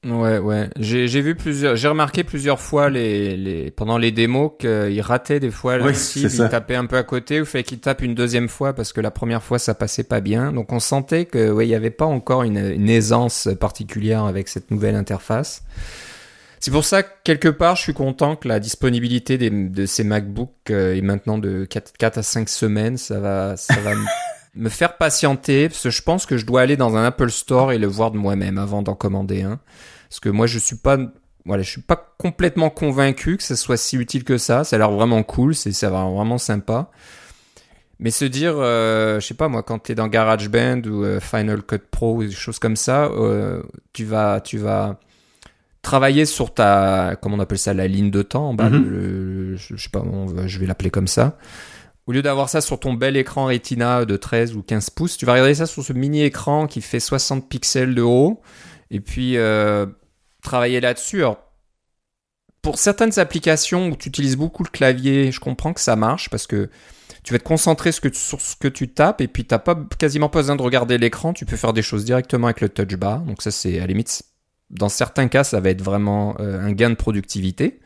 [0.03, 0.67] Ouais, ouais.
[0.79, 5.39] J'ai, j'ai vu plusieurs, j'ai remarqué plusieurs fois les, les, pendant les démos qu'ils rataient
[5.39, 8.15] des fois la cible, ils tapaient un peu à côté ou fait qu'ils tapent une
[8.15, 10.53] deuxième fois parce que la première fois ça passait pas bien.
[10.53, 14.47] Donc on sentait que, ouais, il y avait pas encore une, une aisance particulière avec
[14.47, 15.63] cette nouvelle interface.
[16.59, 20.03] C'est pour ça que quelque part, je suis content que la disponibilité des, de ces
[20.03, 22.97] MacBooks euh, est maintenant de 4, 4 à 5 semaines.
[22.97, 23.91] Ça va, ça va
[24.55, 27.71] me faire patienter parce que je pense que je dois aller dans un Apple Store
[27.71, 29.59] et le voir de moi-même avant d'en commander un.
[30.11, 30.97] Parce que moi, je suis pas,
[31.45, 34.65] voilà, je suis pas complètement convaincu que ça soit si utile que ça.
[34.65, 36.91] Ça a l'air vraiment cool, c'est, ça va vraiment sympa.
[37.99, 41.21] Mais se dire, euh, je sais pas moi, quand tu es dans GarageBand ou euh,
[41.21, 44.99] Final Cut Pro ou des choses comme ça, euh, tu vas, tu vas
[45.81, 48.51] travailler sur ta, comment on appelle ça, la ligne de temps.
[48.53, 48.89] Mhm.
[48.89, 51.37] le- je je sais pas, on- je vais l'appeler comme ça.
[52.05, 55.25] Au lieu d'avoir ça sur ton bel écran Retina de 13 ou 15 pouces, tu
[55.25, 58.41] vas regarder ça sur ce mini écran qui fait 60 pixels de haut
[58.89, 59.85] et puis euh,
[60.41, 61.23] travailler là-dessus.
[62.61, 66.47] Pour certaines applications où tu utilises beaucoup le clavier, je comprends que ça marche parce
[66.47, 66.69] que
[67.23, 70.39] tu vas te concentrer sur ce que tu tapes et puis t'as pas quasiment pas
[70.39, 71.33] besoin de regarder l'écran.
[71.33, 73.19] Tu peux faire des choses directement avec le touch bar.
[73.21, 74.23] Donc ça, c'est à limite,
[74.69, 77.79] dans certains cas, ça va être vraiment euh, un gain de productivité.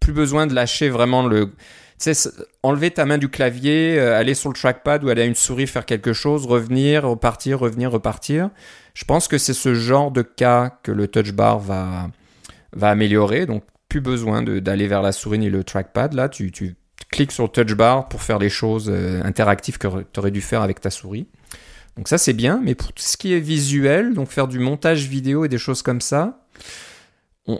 [0.00, 1.52] Plus besoin de lâcher vraiment le,
[1.98, 2.30] tu sais,
[2.62, 5.66] enlever ta main du clavier, euh, aller sur le trackpad ou aller à une souris
[5.66, 8.50] faire quelque chose, revenir, repartir, revenir, repartir.
[8.94, 12.10] Je pense que c'est ce genre de cas que le touch bar va,
[12.72, 13.46] va améliorer.
[13.46, 16.12] Donc, plus besoin d'aller vers la souris ni le trackpad.
[16.12, 16.76] Là, tu, tu
[17.10, 20.40] cliques sur le touch bar pour faire les choses euh, interactives que tu aurais dû
[20.40, 21.28] faire avec ta souris.
[21.96, 22.60] Donc ça, c'est bien.
[22.62, 25.82] Mais pour tout ce qui est visuel, donc faire du montage vidéo et des choses
[25.82, 26.40] comme ça,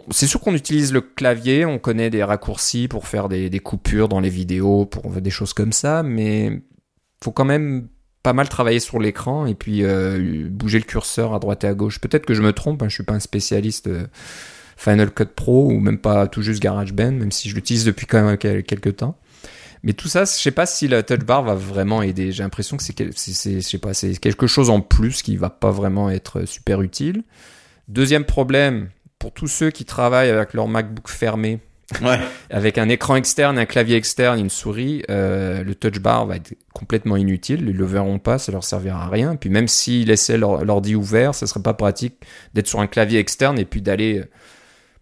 [0.09, 4.19] c'est sûr qu'on utilise le clavier, on connaît des raccourcis pour faire des, coupures dans
[4.19, 6.61] les vidéos, pour des choses comme ça, mais
[7.23, 7.87] faut quand même
[8.21, 11.73] pas mal travailler sur l'écran et puis euh, bouger le curseur à droite et à
[11.73, 11.99] gauche.
[12.01, 14.07] Peut-être que je me trompe, hein, je suis pas un spécialiste euh,
[14.75, 18.23] Final Cut Pro ou même pas tout juste GarageBand, même si je l'utilise depuis quand
[18.23, 19.17] même quel- quelques temps.
[19.83, 22.31] Mais tout ça, je sais pas si la touch bar va vraiment aider.
[22.31, 26.81] J'ai l'impression que c'est, c'est, quelque chose en plus qui va pas vraiment être super
[26.81, 27.23] utile.
[27.87, 31.59] Deuxième problème, pour tous ceux qui travaillent avec leur MacBook fermé,
[32.01, 32.19] Ouais.
[32.49, 36.53] avec un écran externe, un clavier externe, une souris, euh, le touch bar va être
[36.73, 37.63] complètement inutile.
[37.65, 39.37] Ils le verront pas, ça leur servira à rien.
[39.37, 42.15] Puis même s'ils laissaient leur- l'ordi ouvert, ça serait pas pratique
[42.53, 44.25] d'être sur un clavier externe et puis d'aller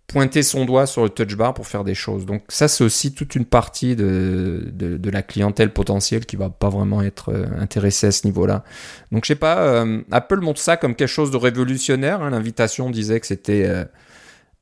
[0.07, 2.27] pointer son doigt sur le touch bar pour faire des choses.
[2.27, 6.51] Donc ça, c'est aussi toute une partie de, de, de la clientèle potentielle qui va
[6.51, 8.63] pas vraiment être euh, intéressée à ce niveau-là.
[9.11, 12.21] Donc je sais pas, euh, Apple montre ça comme quelque chose de révolutionnaire.
[12.21, 12.29] hein.
[12.29, 13.85] L'invitation disait que c'était euh,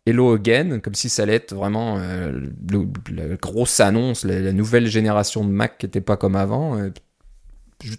[0.06, 2.32] Hello Again, comme si ça allait être vraiment euh,
[2.70, 6.78] le- la grosse annonce, la, la nouvelle génération de Mac qui n'était pas comme avant.
[6.78, 6.90] Euh,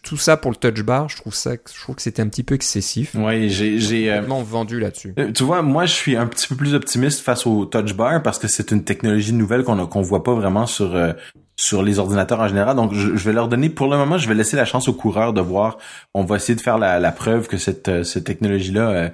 [0.03, 2.43] tout ça pour le touch bar, je trouve ça, je trouve que c'était un petit
[2.43, 3.15] peu excessif.
[3.15, 5.15] Ouais, j'ai, j'ai, euh, vendu là-dessus.
[5.19, 8.23] Euh, Tu vois, moi, je suis un petit peu plus optimiste face au touch bar
[8.23, 11.13] parce que c'est une technologie nouvelle qu'on a, qu'on voit pas vraiment sur euh,
[11.57, 12.77] sur les ordinateurs en général.
[12.77, 14.95] Donc, je, je vais leur donner, pour le moment, je vais laisser la chance aux
[14.95, 15.79] coureurs de voir.
[16.15, 19.09] On va essayer de faire la, la preuve que cette, euh, cette technologie-là euh,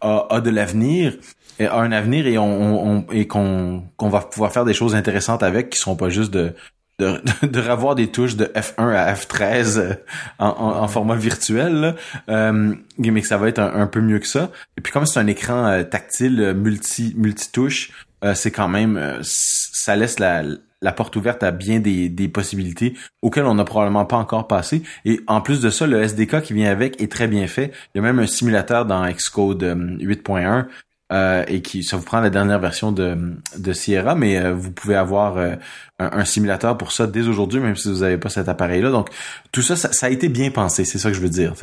[0.00, 1.14] a, a de l'avenir,
[1.60, 5.42] a un avenir et on, on- et qu'on qu'on va pouvoir faire des choses intéressantes
[5.42, 6.52] avec, qui seront pas juste de
[7.00, 9.94] de, de revoir des touches de F1 à F13 euh,
[10.38, 11.96] en, en, en format virtuel.
[12.28, 14.50] Euh, mais que ça va être un, peu mieux que ça.
[14.78, 17.90] Et puis comme c'est un écran euh, tactile euh, multi multitouche,
[18.24, 20.44] euh, c'est quand même ça laisse la,
[20.82, 24.82] la porte ouverte à bien des, des possibilités auxquelles on n'a probablement pas encore passé.
[25.04, 27.72] Et en plus de ça, le SDK qui vient avec est très bien fait.
[27.94, 30.66] Il y a même un simulateur dans Xcode euh, 8.1
[31.14, 33.16] euh, et qui ça vous prend la dernière version de,
[33.56, 35.54] de Sierra, mais euh, vous pouvez avoir euh,
[35.98, 38.90] un, un simulateur pour ça dès aujourd'hui, même si vous n'avez pas cet appareil-là.
[38.90, 39.08] Donc
[39.52, 41.54] tout ça, ça, ça a été bien pensé, c'est ça que je veux dire.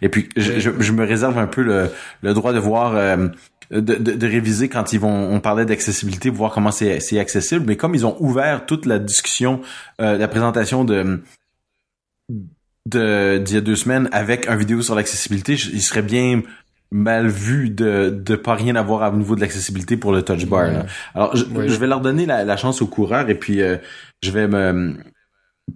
[0.00, 1.90] Et puis je, je, je me réserve un peu le,
[2.22, 2.94] le droit de voir.
[2.96, 3.28] euh,
[3.70, 7.64] de, de, de réviser quand ils vont on parlait d'accessibilité voir comment c'est c'est accessible
[7.68, 9.60] mais comme ils ont ouvert toute la discussion
[10.00, 11.22] euh, la présentation de
[12.86, 16.42] de d'il y a deux semaines avec un vidéo sur l'accessibilité il serait bien
[16.92, 20.64] mal vu de de pas rien avoir au niveau de l'accessibilité pour le touch bar
[20.72, 20.86] là.
[21.14, 21.68] alors je, Ouais.
[21.68, 23.76] je vais leur donner la, la chance aux coureurs et puis euh,
[24.22, 24.96] je vais me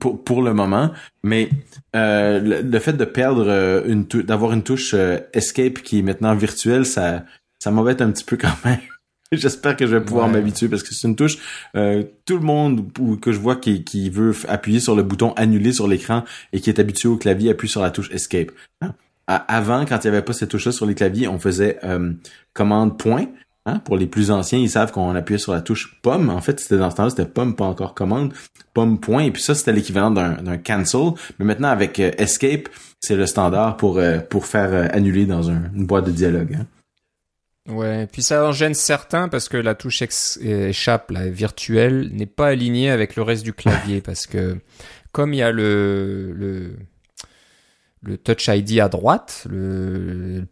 [0.01, 0.91] pour, pour le moment,
[1.23, 1.51] mais
[1.95, 6.03] euh, le, le fait de perdre euh, une d'avoir une touche euh, escape qui est
[6.03, 7.25] maintenant virtuelle, ça
[7.63, 8.81] ça m'embête un petit peu quand même.
[9.33, 10.33] J'espère que je vais pouvoir Ouais.
[10.35, 11.39] m'habituer parce que c'est une touche
[11.77, 15.33] euh, tout le monde ou- que je vois qui, qui veut appuyer sur le bouton
[15.35, 18.51] annuler sur l'écran et qui est habitué au clavier appuie sur la touche escape.
[18.81, 18.95] hein?
[19.27, 22.13] Avant, quand il n'y avait pas cette touche-là sur les claviers, on faisait euh,
[22.53, 23.27] commande point.
[23.67, 23.79] Hein?
[23.79, 26.29] Pour les plus anciens, ils savent qu'on appuyait sur la touche pomme.
[26.29, 28.35] En fait, c'était dans ce temps-là, c'était pomme, pas encore commande.
[28.75, 29.23] Pomme point.
[29.25, 31.13] Et puis ça, c'était l'équivalent d'un cancel.
[31.39, 32.69] Mais maintenant, avec euh, escape,
[33.01, 36.59] c'est le standard pour euh, pour faire euh, annuler dans un- une boîte de dialogue.
[36.61, 36.67] hein.
[37.67, 42.27] Ouais, puis ça en gêne certains parce que la touche euh, échappe, la virtuelle, n'est
[42.27, 44.59] pas alignée avec le reste du clavier parce que
[45.13, 46.77] comme il y a le, le,
[48.05, 49.47] le Touch ID à droite,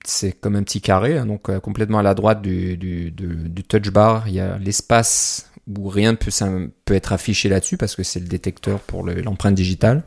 [0.04, 3.62] c'est comme un petit carré, hein, donc euh, complètement à la droite du, du, du,
[3.64, 6.30] touch bar, il y a l'espace où rien peut,
[6.84, 10.02] peut être affiché là-dessus parce que c'est le détecteur pour le- l'empreinte digitale.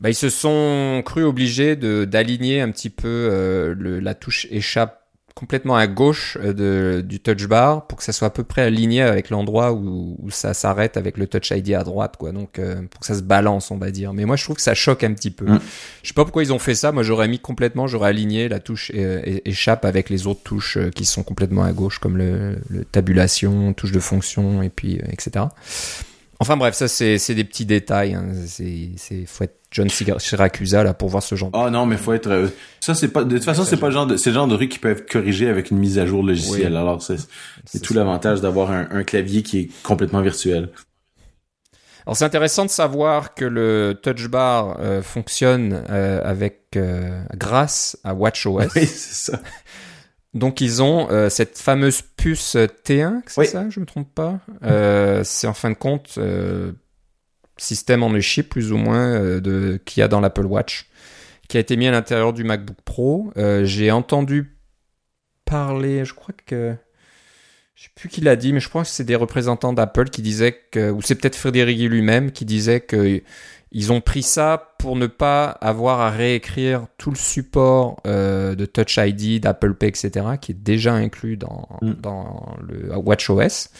[0.00, 4.48] Bah, ils se sont crus obligés de d'aligner un petit peu euh, le, la touche
[4.50, 5.01] échappe
[5.34, 8.62] complètement à gauche euh, de, du touch bar pour que ça soit à peu près
[8.62, 12.32] aligné avec l'endroit où, où ça s'arrête avec le touch ID à droite, quoi.
[12.32, 14.12] Donc, euh, pour que ça se balance, on va dire.
[14.12, 15.46] Mais moi, je trouve que ça choque un petit peu.
[15.46, 15.60] Mm.
[16.02, 16.92] Je sais pas pourquoi ils ont fait ça.
[16.92, 21.04] Moi, j'aurais mis complètement, j'aurais aligné la touche échappe avec les autres touches euh, qui
[21.04, 25.46] sont complètement à gauche, comme le, le tabulation, touche de fonction, et puis, euh, etc.
[26.42, 28.14] Enfin bref, ça c'est des petits détails.
[28.14, 28.26] Hein.
[28.46, 28.90] C'est
[29.26, 31.50] faut être John Siracusa là pour voir ce genre.
[31.52, 32.26] de- Ah non, mais faut être.
[32.30, 32.48] euh,
[32.80, 33.22] ça c'est pas.
[33.22, 34.16] De toute façon, c'est pas le genre de.
[34.16, 36.72] C'est le genre de trucs qui peuvent être corrigés avec une mise à jour logicielle.
[36.72, 36.76] Oui.
[36.78, 40.70] Alors c'est tout l'avantage d'avoir un, un clavier qui est complètement virtuel.
[42.04, 47.96] Alors c'est intéressant de savoir que le touch bar euh, fonctionne euh, avec euh, grâce
[48.02, 48.58] à WatchOS.
[48.74, 49.40] Oui, c'est ça.
[50.34, 53.46] Donc ils ont euh, cette fameuse puce T1, c'est Oui.
[53.46, 54.40] ça, je me trompe pas?
[54.64, 56.72] Euh, c'est en fin de compte euh,
[57.58, 60.88] système en chip plus ou moins de qu'il y a dans l'Apple Watch,
[61.48, 63.30] qui a été mis à l'intérieur du MacBook Pro.
[63.36, 64.56] Euh, J'ai entendu
[65.44, 66.74] parler, je crois que
[67.82, 70.22] je sais plus qui l'a dit, mais je crois que c'est des représentants d'Apple qui
[70.22, 73.20] disaient que, ou c'est peut-être Frédéric lui-même qui disait que
[73.72, 78.66] ils ont pris ça pour ne pas avoir à réécrire tout le support euh, de
[78.66, 81.92] Touch ID, d'Apple Pay, etc., qui est déjà inclus dans, Mm.
[81.94, 83.70] dans le WatchOS.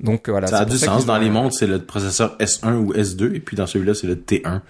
[0.00, 0.48] Donc voilà.
[0.48, 1.06] ça a du sens.
[1.06, 4.16] Dans les montres, c'est le processeur S1 ou S2, et puis dans celui-là, c'est le
[4.16, 4.60] T1.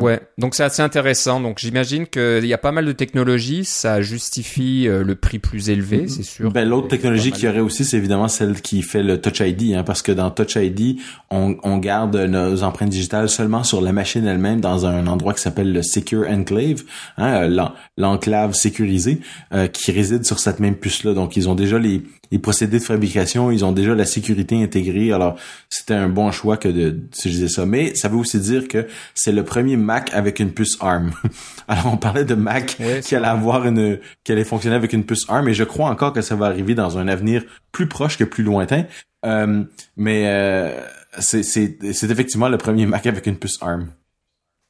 [0.00, 1.40] Ouais, donc c'est assez intéressant.
[1.40, 5.70] Donc j'imagine qu'il y a pas mal de technologies, ça justifie euh, le prix plus
[5.70, 6.50] élevé, c'est sûr.
[6.50, 9.74] Ben, l'autre technologie qu'il y aurait aussi, c'est évidemment celle qui fait le Touch ID,
[9.74, 10.98] hein, parce que dans Touch ID,
[11.30, 15.40] on, on garde nos empreintes digitales seulement sur la machine elle-même dans un endroit qui
[15.42, 16.82] s'appelle le Secure Enclave,
[17.18, 19.20] hein, euh, l'en- l'enclave sécurisée,
[19.52, 21.14] euh, qui réside sur cette même puce-là.
[21.14, 25.12] Donc, ils ont déjà les, les procédés de fabrication, ils ont déjà la sécurité intégrée.
[25.12, 25.36] Alors,
[25.68, 27.66] c'était un bon choix que de d'utiliser ça.
[27.66, 31.12] Mais ça veut aussi dire que c'est le premier Mac avec une puce ARM.
[31.68, 35.24] Alors, on parlait de Mac qui allait avoir une, qui allait fonctionner avec une puce
[35.28, 38.24] ARM, et je crois encore que ça va arriver dans un avenir plus proche que
[38.24, 38.84] plus lointain.
[39.26, 39.64] Euh,
[39.96, 40.78] mais euh,
[41.18, 41.40] c'est,
[41.82, 43.88] effectivement le premier Mac avec une puce ARM.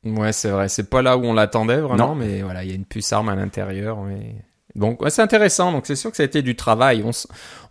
[0.04, 0.68] Ouais, c'est vrai.
[0.68, 2.14] C'est pas là où on l'attendait vraiment, Non.
[2.14, 4.02] mais voilà, il y a une puce arme à l'intérieur.
[4.02, 4.34] mais-
[4.76, 5.70] Donc, ouais, c'est intéressant.
[5.70, 7.04] Donc, c'est sûr que ça a été du travail.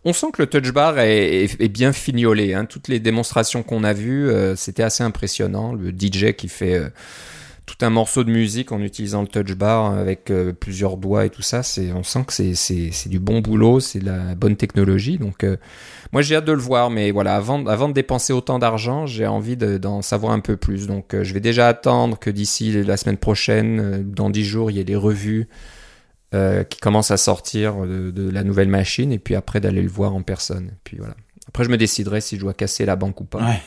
[0.05, 2.53] On, sent que le touch bar est, bien fignolé.
[2.53, 2.65] Hein.
[2.65, 5.73] Toutes les démonstrations qu'on a vues, euh, c'était assez impressionnant.
[5.73, 6.89] Le DJ qui fait euh,
[7.65, 11.29] tout un morceau de musique en utilisant le touch bar avec euh, plusieurs doigts et
[11.29, 11.61] tout ça,
[11.93, 15.17] on sent que c'est, du bon boulot, c'est de la bonne technologie.
[15.17, 15.45] Donc,
[16.13, 19.57] moi, j'ai hâte de le voir, mais voilà, avant, de dépenser autant d'argent, j'ai envie
[19.57, 20.87] de- d'en savoir un peu plus.
[20.87, 24.79] Donc, je vais déjà attendre que d'ici la semaine prochaine, dans 10 jours, il y
[24.79, 25.49] ait des revues
[26.33, 29.89] euh, qui commencent à sortir de, de la nouvelle machine, et puis après d'aller le
[29.89, 30.67] voir en personne.
[30.67, 31.15] Et puis voilà.
[31.47, 33.39] Après, je me déciderai si je dois casser la banque ou pas.
[33.39, 33.61] Ouais.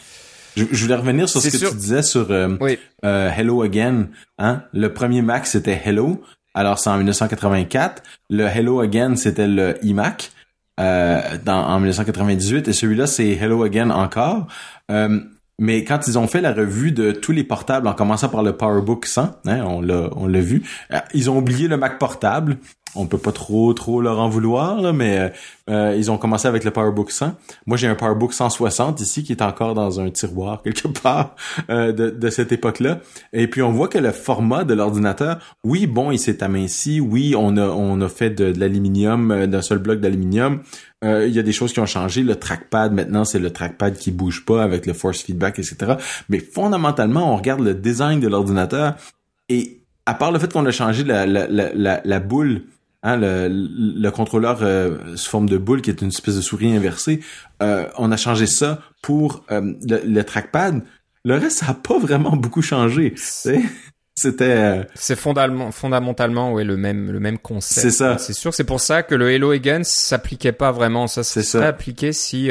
[0.57, 1.70] Je, je voulais revenir sur ce que sûr.
[1.70, 2.79] tu disais sur euh, Oui.
[3.05, 4.09] euh, Hello Again.
[4.38, 4.62] Hein?
[4.72, 6.22] Le premier Mac, c'était Hello.
[6.55, 8.02] Alors, c'est en 1984.
[8.31, 10.33] Le Hello Again, c'était le iMac
[10.81, 12.68] euh, dans, en 1998.
[12.68, 14.46] Et celui-là, c'est Hello Again encore.
[14.90, 15.20] Euh,
[15.59, 18.57] mais quand ils ont fait la revue de tous les portables, en commençant par le
[18.57, 19.81] PowerBook 100, hein, on
[20.27, 22.59] l'a vu, euh, ils ont oublié le Mac portable.
[22.96, 25.28] On peut pas trop trop leur en vouloir, mais euh,
[25.70, 27.35] euh, ils ont commencé avec le PowerBook 100.
[27.66, 31.37] Moi, j'ai un PowerBook 160 ici qui est encore dans un tiroir quelque part
[31.70, 33.00] euh, de, de cette époque-là.
[33.32, 37.35] Et puis on voit que le format de l'ordinateur, oui, bon, il s'est aminci, oui,
[37.37, 40.62] on a on a fait de, l'aluminium, d'un seul bloc d'aluminium.
[41.02, 42.22] Il y a des choses qui ont changé.
[42.24, 45.94] Le trackpad, maintenant, c'est le trackpad qui bouge pas avec le force feedback, etc.
[46.28, 48.94] Mais fondamentalement, on regarde le design de l'ordinateur
[49.48, 52.62] et à part le fait qu'on a changé la, la, la, la boule,
[53.07, 56.75] hein, le, le contrôleur euh, sous forme de boule qui est une espèce de souris
[56.77, 57.21] inversée,
[57.62, 60.83] euh, on a changé ça pour euh, le, le trackpad.
[61.25, 63.14] Le reste, ça a pas vraiment beaucoup changé.
[64.19, 67.81] C'était euh, C'est fondamentalement, fondamentalement ouais, le même, le même concept.
[67.83, 68.16] C'est ça.
[68.19, 71.07] C'est sûr, c'est pour ça que le Hello Again s'appliquait pas vraiment.
[71.07, 71.69] Ça C'est serait ça.
[71.69, 72.51] appliqué si,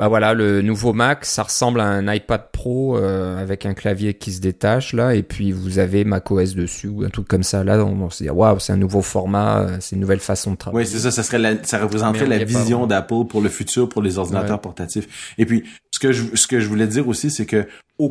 [0.00, 4.14] bah voilà, le nouveau Mac, ça ressemble à un iPad Pro euh, avec un clavier
[4.14, 7.62] qui se détache là, et puis vous avez macOS dessus ou un truc comme ça.
[7.64, 10.52] Là, on, on se dit waouh, c'est un nouveau format, euh, c'est une nouvelle façon
[10.52, 10.86] de travailler.
[10.86, 14.00] Oui, c'est ça, ça serait la- ça représenterait la vision d'Apple pour le futur pour
[14.00, 14.62] les ordinateurs Ouais.
[14.62, 15.34] portatifs.
[15.36, 17.66] Et puis ce que je ce que je voulais dire aussi c'est que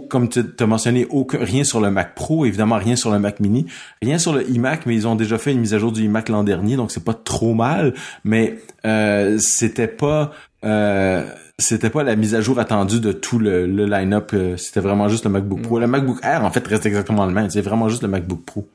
[0.10, 3.40] comme tu as mentionné aucun, rien sur le Mac Pro, évidemment rien sur le Mac
[3.40, 3.66] mini,
[4.04, 6.30] rien sur le iMac mais ils ont déjà fait une mise à jour du iMac
[6.30, 10.30] l'an dernier donc c'est pas trop mal, mais euh, c'était pas
[10.64, 11.24] euh,
[11.60, 15.08] c'était pas la mise à jour attendue de tout le, le line-up, euh, c'était vraiment
[15.08, 15.78] juste le MacBook Pro.
[15.80, 18.68] Le MacBook Air en fait reste exactement le même, c'est vraiment juste le MacBook Pro.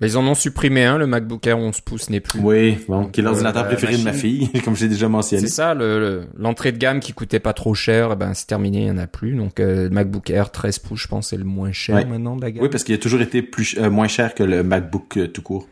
[0.00, 2.38] Mais ils en ont supprimé un, le MacBook Air 11 pouces n'est plus.
[2.38, 5.42] Oui, bon, qui est l'ordinateur euh, préféré de ma fille, comme j'ai déjà mentionné.
[5.42, 8.46] C'est ça, le- le- l'entrée de gamme qui coûtait pas trop cher, eh ben c'est
[8.46, 9.34] terminé, il y en a plus.
[9.34, 12.04] Donc euh, le MacBook Air 13 pouces, je pense, c'est le moins cher Ouais.
[12.04, 12.62] maintenant de la gamme.
[12.62, 15.66] Oui, parce qu'il a toujours été plus euh, moins cher que le MacBook tout court.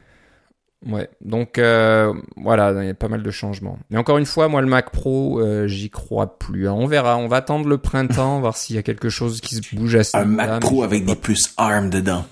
[0.84, 3.78] Ouais, donc euh, voilà, il y a pas mal de changements.
[3.90, 6.68] Mais encore une fois, moi le Mac Pro, euh, j'y crois plus.
[6.68, 6.74] Hein.
[6.76, 9.74] On verra, on va attendre le printemps, voir s'il y a quelque chose qui se
[9.74, 12.26] bouge à ce Un Mac Pro avec des puces ARM dedans.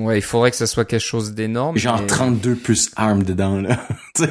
[0.00, 1.76] Ouais, il faudrait que ça soit quelque chose d'énorme.
[1.76, 2.06] Genre mais...
[2.06, 3.80] 32 puces ARM dedans, là.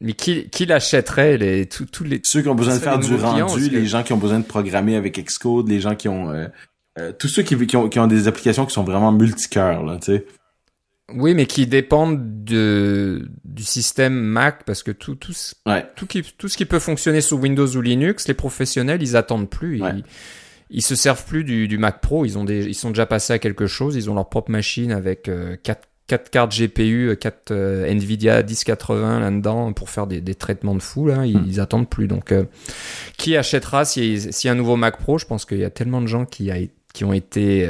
[0.00, 3.14] mais qui, qui l'achèterait les tous tous les ceux qui ont besoin de faire du
[3.14, 6.46] rendu, les gens qui ont besoin de programmer avec Xcode, les gens qui ont euh,
[6.98, 9.98] euh, tous ceux qui, qui, ont, qui ont des applications qui sont vraiment multicœurs là,
[9.98, 10.26] tu sais.
[11.14, 15.34] Oui, mais qui dépendent de du système Mac parce que tout tout
[15.66, 15.86] ouais.
[15.96, 19.50] tout qui tout ce qui peut fonctionner sous Windows ou Linux, les professionnels ils attendent
[19.50, 19.80] plus.
[19.80, 19.90] Ouais.
[19.96, 20.04] Ils,
[20.72, 22.24] ils se servent plus du, du Mac Pro.
[22.24, 23.94] Ils ont des, ils sont déjà passés à quelque chose.
[23.94, 29.20] Ils ont leur propre machine avec euh, quatre, quatre cartes GPU, 4 euh, Nvidia 1080
[29.20, 31.06] là-dedans pour faire des, des, traitements de fou.
[31.06, 32.08] Là, ils, ils attendent plus.
[32.08, 32.44] Donc, euh,
[33.18, 35.18] qui achètera si, si un nouveau Mac Pro?
[35.18, 36.56] Je pense qu'il y a tellement de gens qui, a,
[36.94, 37.68] qui ont été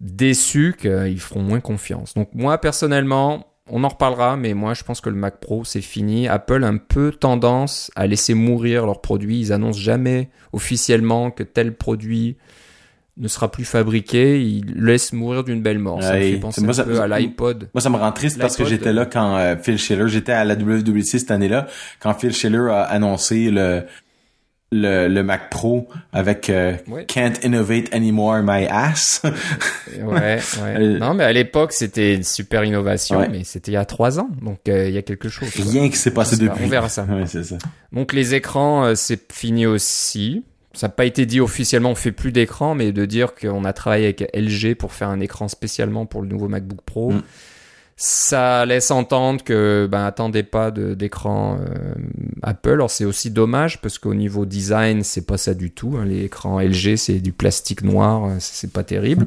[0.00, 2.14] déçus qu'ils feront moins confiance.
[2.14, 3.44] Donc, moi personnellement.
[3.70, 6.26] On en reparlera, mais moi je pense que le Mac Pro c'est fini.
[6.26, 9.38] Apple a un peu tendance à laisser mourir leurs produits.
[9.40, 12.38] Ils annoncent jamais officiellement que tel produit
[13.18, 14.40] ne sera plus fabriqué.
[14.42, 16.02] Ils laissent mourir d'une belle mort.
[16.02, 17.68] Ça me Ouais, fait penser moi, un ça- peu à l'iPod.
[17.74, 20.46] Moi, ça me rend triste parce que j'étais là quand euh, Phil Schiller, j'étais à
[20.46, 21.66] la WWC cette année-là,
[22.00, 23.82] quand Phil Schiller a annoncé le
[24.70, 27.04] le, le Mac Pro avec euh, Ouais.
[27.06, 29.22] Can't innovate anymore my ass.
[29.98, 30.76] Ouais, ouais.
[30.78, 33.28] Euh, non, mais à l'époque c'était une super innovation, Ouais.
[33.28, 35.48] mais c'était il y a trois ans, donc euh, il y a quelque chose.
[35.56, 36.64] Rien qui s'est passé depuis.
[36.64, 37.04] On verra ça.
[37.04, 37.56] Ouais, ça.
[37.92, 40.44] Donc les écrans, euh, c'est fini aussi.
[40.74, 43.72] Ça n'a pas été dit officiellement, on fait plus d'écran, mais de dire qu'on a
[43.72, 47.22] travaillé avec LG pour faire un écran spécialement pour le nouveau MacBook Pro, Mm.
[48.00, 51.94] Ça laisse entendre que ben attendez pas d'écran euh,
[52.42, 52.70] Apple.
[52.70, 55.96] Alors c'est aussi dommage parce qu'au niveau design, c'est pas ça du tout.
[55.98, 56.04] hein.
[56.04, 59.26] Les écrans LG, c'est du plastique noir, euh, c'est pas terrible.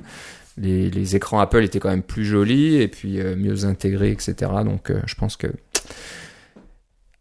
[0.58, 4.34] Les, écrans Apple étaient quand même plus jolis et puis euh, mieux intégrés, etc.
[4.64, 5.48] Donc je pense que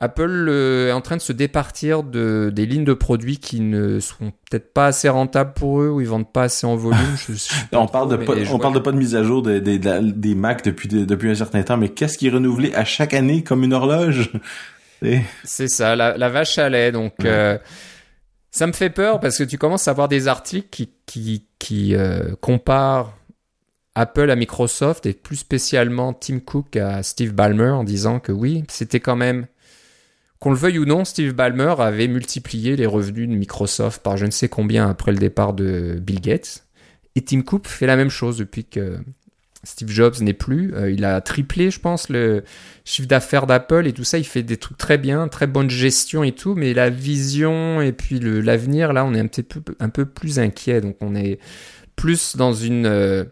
[0.03, 4.01] Apple euh, est en train de se départir de, des lignes de produits qui ne
[4.01, 6.99] sont peut-être pas assez rentables pour eux ou ils vendent pas assez en volume.
[7.29, 9.43] Je, je sais On parle de pas, on parle de pas de mise à jour
[9.43, 12.29] de- de- de la- des Mac depuis de- depuis un certain temps, mais qu'est-ce qui
[12.29, 14.33] est renouvelé à chaque année comme une horloge?
[15.03, 16.93] Et- C'est ça, la, la vache à lait.
[16.93, 17.27] Donc, Ouais.
[17.29, 17.59] euh,
[18.51, 21.95] ça me fait peur parce que tu commences à voir des articles qui, qui, qui
[21.95, 23.15] euh, comparent
[23.95, 28.65] Apple à Microsoft et plus spécialement Tim Cook à Steve Ballmer en disant que oui,
[28.69, 29.47] c'était quand même,
[30.41, 34.25] qu'on le veuille ou non, Steve Ballmer avait multiplié les revenus de Microsoft par je
[34.25, 36.65] ne sais combien après le départ de Bill Gates.
[37.15, 38.99] Et Tim Cook fait la même chose depuis que
[39.65, 40.75] Steve Jobs n'est plus.
[40.75, 42.45] Euh, il a triplé, je pense, le
[42.85, 44.17] chiffre d'affaires d'Apple et tout ça.
[44.17, 47.93] Il fait des trucs très bien, très bonne gestion et tout, mais la vision et
[47.93, 50.81] puis l'avenir, là, on est un peu, peu plus inquiet.
[50.81, 51.39] Donc, on est
[51.97, 53.25] plus dans une, euh,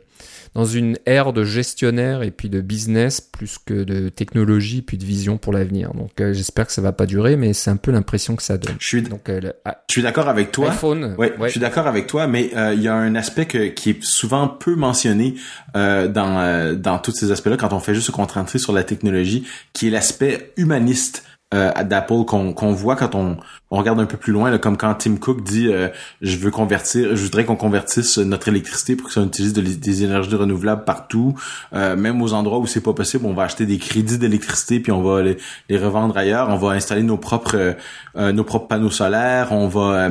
[0.55, 5.05] dans une ère de gestionnaire et puis de business plus que de technologie puis de
[5.05, 5.93] vision pour l'avenir.
[5.95, 8.59] Donc, euh, j'espère que ça va pas durer, mais c'est un peu l'impression que ça
[8.59, 8.77] donne.
[8.79, 10.71] Je suis, Donc, euh, le- ah, je suis d'accord avec toi.
[10.71, 13.69] iPhone, Ouais, je suis d'accord avec toi, mais euh, il y a un aspect que-
[13.69, 15.35] qui est souvent peu mentionné
[15.77, 18.85] euh, dans euh, dans tous ces aspects-là quand on fait juste se concentrer sur la
[18.85, 21.25] technologie, qui est l'aspect humaniste
[21.55, 23.39] euh, d'Apple qu'on qu'on voit quand on,
[23.71, 25.89] on regarde un peu plus loin, là, comme quand Tim Cook dit euh,
[26.21, 30.05] je veux convertir, je voudrais qu'on convertisse notre électricité pour que ça utilise de- des
[30.05, 31.35] énergies renouvelables partout,
[31.73, 34.93] euh, même aux endroits où c'est pas possible, on va acheter des crédits d'électricité puis
[34.93, 35.39] on va les,
[35.71, 37.73] les revendre ailleurs, on va installer nos propres euh,
[38.17, 40.11] euh, nos propres panneaux solaires, on va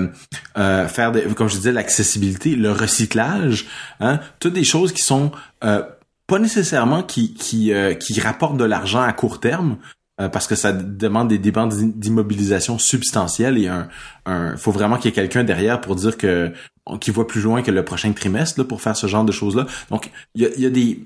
[0.57, 3.67] euh, faire des, comme je disais l'accessibilité, le recyclage,
[3.99, 5.31] hein, toutes des choses qui sont
[5.61, 9.77] pas nécessairement qui qui euh, qui rapportent de l'argent à court terme
[10.20, 13.88] euh, parce que ça demande des dépenses d'immobilisation substantielles et un
[14.26, 16.51] un faut vraiment qu'il y ait quelqu'un derrière pour dire que
[16.99, 19.55] qui voit plus loin que le prochain trimestre là, pour faire ce genre de choses
[19.55, 19.68] là.
[19.89, 21.05] Donc il y a, y a des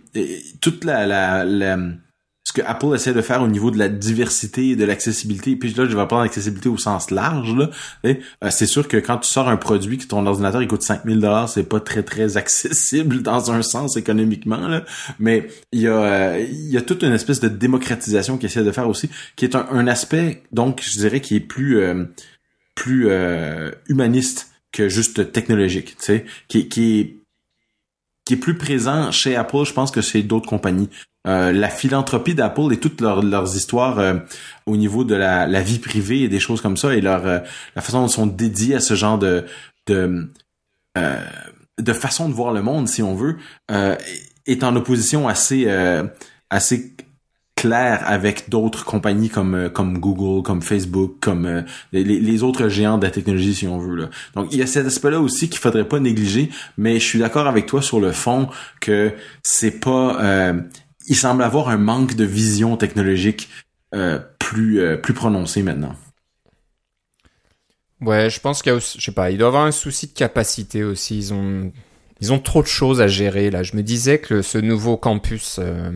[0.62, 1.78] toute la, la, la
[2.44, 5.74] ce que Apple essaie de faire au niveau de la diversité et de l'accessibilité, puis
[5.74, 7.56] là je vais prendre l'accessibilité au sens large
[8.06, 8.16] euh,
[8.50, 11.50] c'est sûr que quand tu sors un produit que ton ordinateur il coûte 5000 dollars,
[11.50, 14.84] c'est pas très très accessible dans un sens économiquement là,
[15.20, 18.64] mais il y a euh, il y a toute une espèce de démocratisation qui essaie
[18.64, 22.06] de faire aussi, qui est un, aspect donc je dirais qui est plus euh,
[22.76, 27.18] plus euh, humaniste que juste technologique, tu sais, qui, qui est
[28.26, 30.90] qui est plus présent chez Apple, je pense que c'est d'autres compagnies.
[31.28, 34.16] Euh, la philanthropie d'Apple et toutes leurs, histoires euh,
[34.66, 37.40] au niveau de la, la vie privée et des choses comme ça et leur euh,
[37.76, 39.46] la façon dont ils sont dédiés à ce genre de
[39.86, 40.32] de
[40.98, 41.24] euh,
[41.80, 43.38] de façon de voir le monde, si on veut,
[43.70, 43.96] euh,
[44.48, 45.68] est en opposition assez
[46.50, 46.96] assez
[47.56, 53.06] claire avec d'autres compagnies comme comme Google, comme Facebook, comme les, les autres géants de
[53.06, 54.10] la technologie, si on veut là.
[54.34, 56.50] Donc il y a cet aspect-là aussi qu'il faudrait pas négliger,
[56.80, 58.50] mais je suis d'accord avec toi sur le fond
[58.80, 59.14] que
[59.44, 60.54] c'est pas
[61.08, 63.50] il semble avoir un manque de vision technologique
[64.40, 65.96] plus plus prononcé maintenant.
[68.02, 70.08] Ouais, je pense qu'il y a aussi, je sais pas, il doit avoir un souci
[70.08, 71.18] de capacité aussi.
[71.18, 71.72] Ils ont,
[72.20, 73.62] ils ont trop de choses à gérer là.
[73.62, 75.92] Je me disais que ce nouveau campus euh,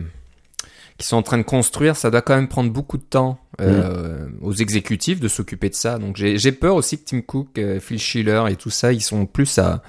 [0.98, 4.28] qu'ils sont en train de construire, ça doit quand même prendre beaucoup de temps euh,
[4.40, 5.98] aux exécutifs de s'occuper de ça.
[5.98, 9.26] Donc j'ai peur aussi que Tim Cook, euh, Phil Schiller et tout ça, ils sont
[9.26, 9.82] plus à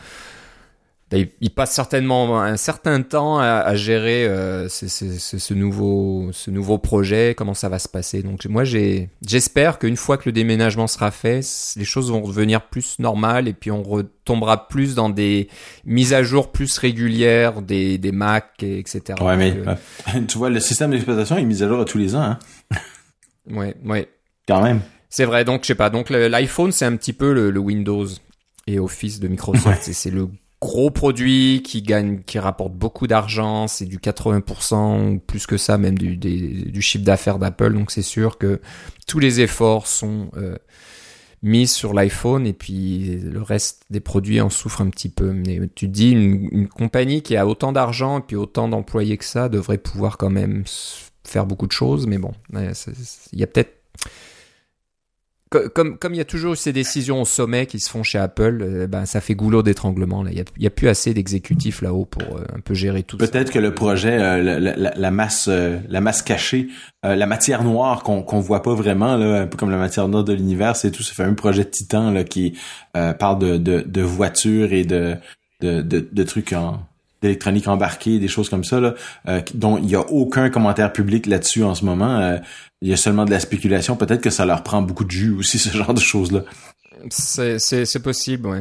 [1.11, 7.53] il passe certainement un certain temps à, gérer euh, ce, nouveau, ce nouveau projet, comment
[7.53, 8.23] ça va se passer.
[8.23, 11.41] Donc moi, j'espère qu'une fois que le déménagement sera fait,
[11.77, 15.47] les choses vont revenir plus normales et puis on retombera plus dans des
[15.85, 19.01] mises à jour plus régulières des, des Mac, etc.
[19.21, 22.15] Ouais, mais euh, tu vois, le système d'exploitation est mis à jour à tous les
[22.15, 22.21] ans.
[22.21, 22.39] Hein?
[23.49, 24.09] ouais, ouais.
[24.45, 24.81] Quand même.
[25.09, 25.89] C'est vrai, donc je sais pas.
[25.89, 28.07] Donc l'iPhone, c'est un petit peu le, Windows
[28.67, 29.83] et Office de Microsoft.
[29.83, 30.27] C'est le
[30.61, 35.77] gros produit qui gagne, qui rapporte beaucoup d'argent, c'est du 80% ou plus que ça
[35.77, 38.59] même du, du chiffre d'affaires d'Apple, donc c'est sûr que
[39.05, 40.55] tous les efforts sont euh,
[41.43, 45.31] mis sur l'iPhone et puis le reste des produits en souffrent un petit peu.
[45.31, 49.17] Mais tu te dis, une, une compagnie qui a autant d'argent et puis autant d'employés
[49.17, 50.63] que ça devrait pouvoir quand même
[51.23, 53.73] faire beaucoup de choses, mais bon, il y a peut-être
[55.49, 58.59] comme comme il y a toujours ces décisions au sommet qui se font chez Apple,
[58.61, 60.31] euh, ben ça fait goulot d'étranglement là.
[60.31, 63.27] Il y a, plus assez d'exécutifs là-haut pour euh, un peu gérer tout ça.
[63.27, 66.67] Peut-être que le projet, euh, la, masse, la masse cachée,
[67.03, 70.23] la matière noire qu'on qu'on voit pas vraiment là, un peu comme la matière noire
[70.23, 72.57] de l'univers, c'est tout ce fameux projet de Titan là qui
[72.93, 75.15] parle de, de, voitures et de,
[75.61, 76.79] de, de trucs en
[77.22, 78.93] d'électronique embarquée, des choses comme ça, là,
[79.53, 82.39] dont il y a aucun commentaire public là-dessus en ce moment
[82.82, 83.95] il y a seulement de la spéculation.
[83.95, 86.43] Peut-être que ça leur prend beaucoup de jus aussi, ce genre de choses-là.
[87.09, 88.59] C'est possible, oui.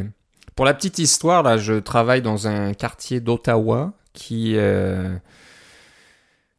[0.54, 4.54] Pour la petite histoire, là, je travaille dans un quartier d'Ottawa qui...
[4.56, 5.14] Euh,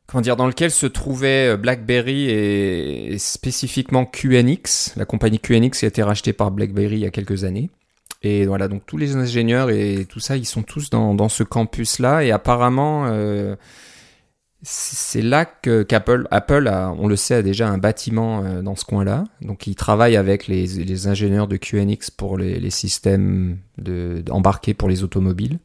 [0.05, 5.87] comment dire, dans lequel se trouvait euh, BlackBerry et, spécifiquement QNX, la compagnie QNX a
[5.87, 7.71] été rachetée par BlackBerry il y a quelques années.
[8.23, 12.23] Et voilà, donc tous les ingénieurs et tout ça, ils sont tous dans, ce campus-là.
[12.23, 13.55] Et apparemment, euh,
[14.63, 18.85] c'est là que qu'Apple Apple on le sait a déjà un bâtiment euh, dans ce
[18.85, 19.25] coin-là.
[19.41, 23.59] Donc ils travaillent avec les, ingénieurs de QNX pour les, systèmes
[24.29, 25.59] embarqués pour les automobiles.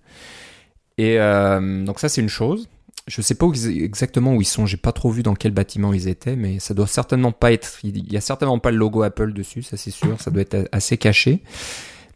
[0.99, 2.69] Et euh, donc ça c'est une chose.
[3.09, 4.67] Je sais pas exactement où ils sont.
[4.67, 7.79] J'ai pas trop vu dans quel bâtiment ils étaient mais ça doit certainement pas être
[7.83, 10.21] il y a certainement pas le logo Apple dessus ça c'est sûr.
[10.21, 11.43] Ça doit être assez caché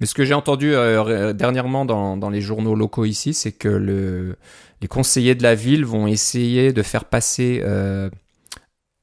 [0.01, 3.69] mais ce que j'ai entendu euh, dernièrement dans, dans les journaux locaux ici c'est que
[3.69, 4.37] le
[4.81, 8.11] les conseillers de la ville vont essayer de faire passer euh,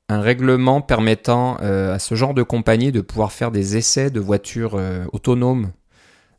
[0.07, 4.19] un règlement permettant euh, à ce genre de compagnie de pouvoir faire des essais de
[4.19, 4.79] voitures
[5.13, 5.71] autonomes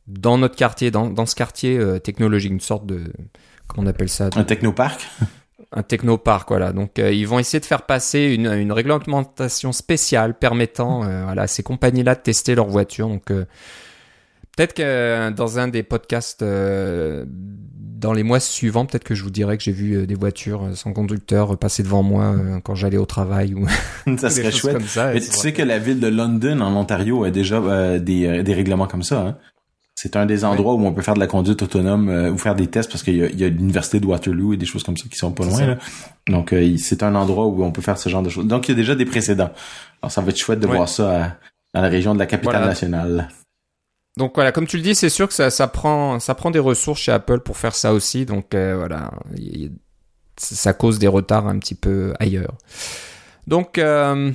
[0.07, 3.13] dans notre quartier, dans, dans ce quartier technologique, une sorte de
[3.67, 5.09] comment on appelle ça Un technoparc
[5.73, 6.73] un technoparc, voilà.
[6.73, 11.65] Donc ils vont essayer de faire passer une, une réglementation spéciale permettant voilà, à ces
[11.65, 13.09] compagnies-là de tester leurs voitures.
[13.09, 13.33] Donc
[14.57, 16.45] peut-être que dans un des podcasts
[18.05, 20.65] dans les mois suivants, peut-être que je vous dirai que j'ai vu euh, des voitures
[20.65, 23.67] euh, sans conducteur passer devant moi euh, quand j'allais au travail ou
[24.19, 24.75] ça serait chouette.
[24.75, 28.43] Comme ça, Mais tu sais que la ville de London en Ontario a déjà des,
[28.43, 29.21] des règlements comme ça.
[29.21, 29.37] Hein?
[29.95, 32.67] C'est un des endroits où on peut faire de la conduite autonome ou faire des
[32.67, 35.31] tests parce qu'il y a, l'université de Waterloo et des choses comme ça qui sont
[35.31, 35.65] pas loin.
[35.65, 35.79] Là.
[36.27, 38.47] Donc c'est un endroit où on peut faire ce genre de choses.
[38.47, 39.51] Donc il y a déjà des précédents.
[40.03, 41.39] Alors ça va être chouette de voir ça
[41.73, 43.29] dans la région de la capitale nationale.
[44.17, 46.61] Donc voilà, comme tu le dis, c'est sûr que ça, ça, prend, ça prend des
[46.61, 48.27] ressources chez Apple pour faire ça aussi.
[48.27, 49.11] Donc euh, voilà,
[50.37, 52.55] ça cause des retards un petit peu ailleurs.
[53.47, 54.31] Donc euh,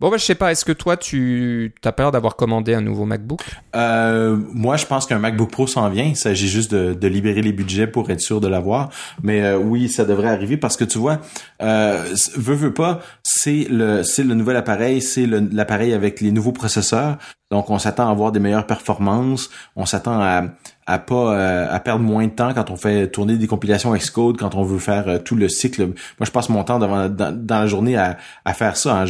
[0.00, 3.04] Bon, bah, je sais pas, est-ce que toi, tu as peur d'avoir commandé un nouveau
[3.04, 3.42] MacBook?
[3.76, 6.04] Euh, moi, je pense qu'un MacBook Pro s'en vient.
[6.04, 8.88] Il s'agit juste de, libérer les budgets pour être sûr de l'avoir.
[9.22, 11.20] Mais euh, oui, ça devrait arriver parce que tu vois,
[11.60, 12.02] euh,
[12.36, 17.18] veut pas, c'est le, c'est le nouvel appareil, c'est l'appareil avec les nouveaux processeurs.
[17.50, 19.50] Donc, on s'attend à avoir des meilleures performances.
[19.76, 20.44] On s'attend à,
[20.90, 24.36] à pas euh, à perdre moins de temps quand on fait tourner des compilations Xcode,
[24.36, 25.86] quand on veut faire euh, tout le cycle.
[25.86, 27.08] Moi, je passe mon temps dans,
[27.48, 28.16] la journée à,
[28.54, 29.02] faire ça.
[29.02, 29.04] Hein.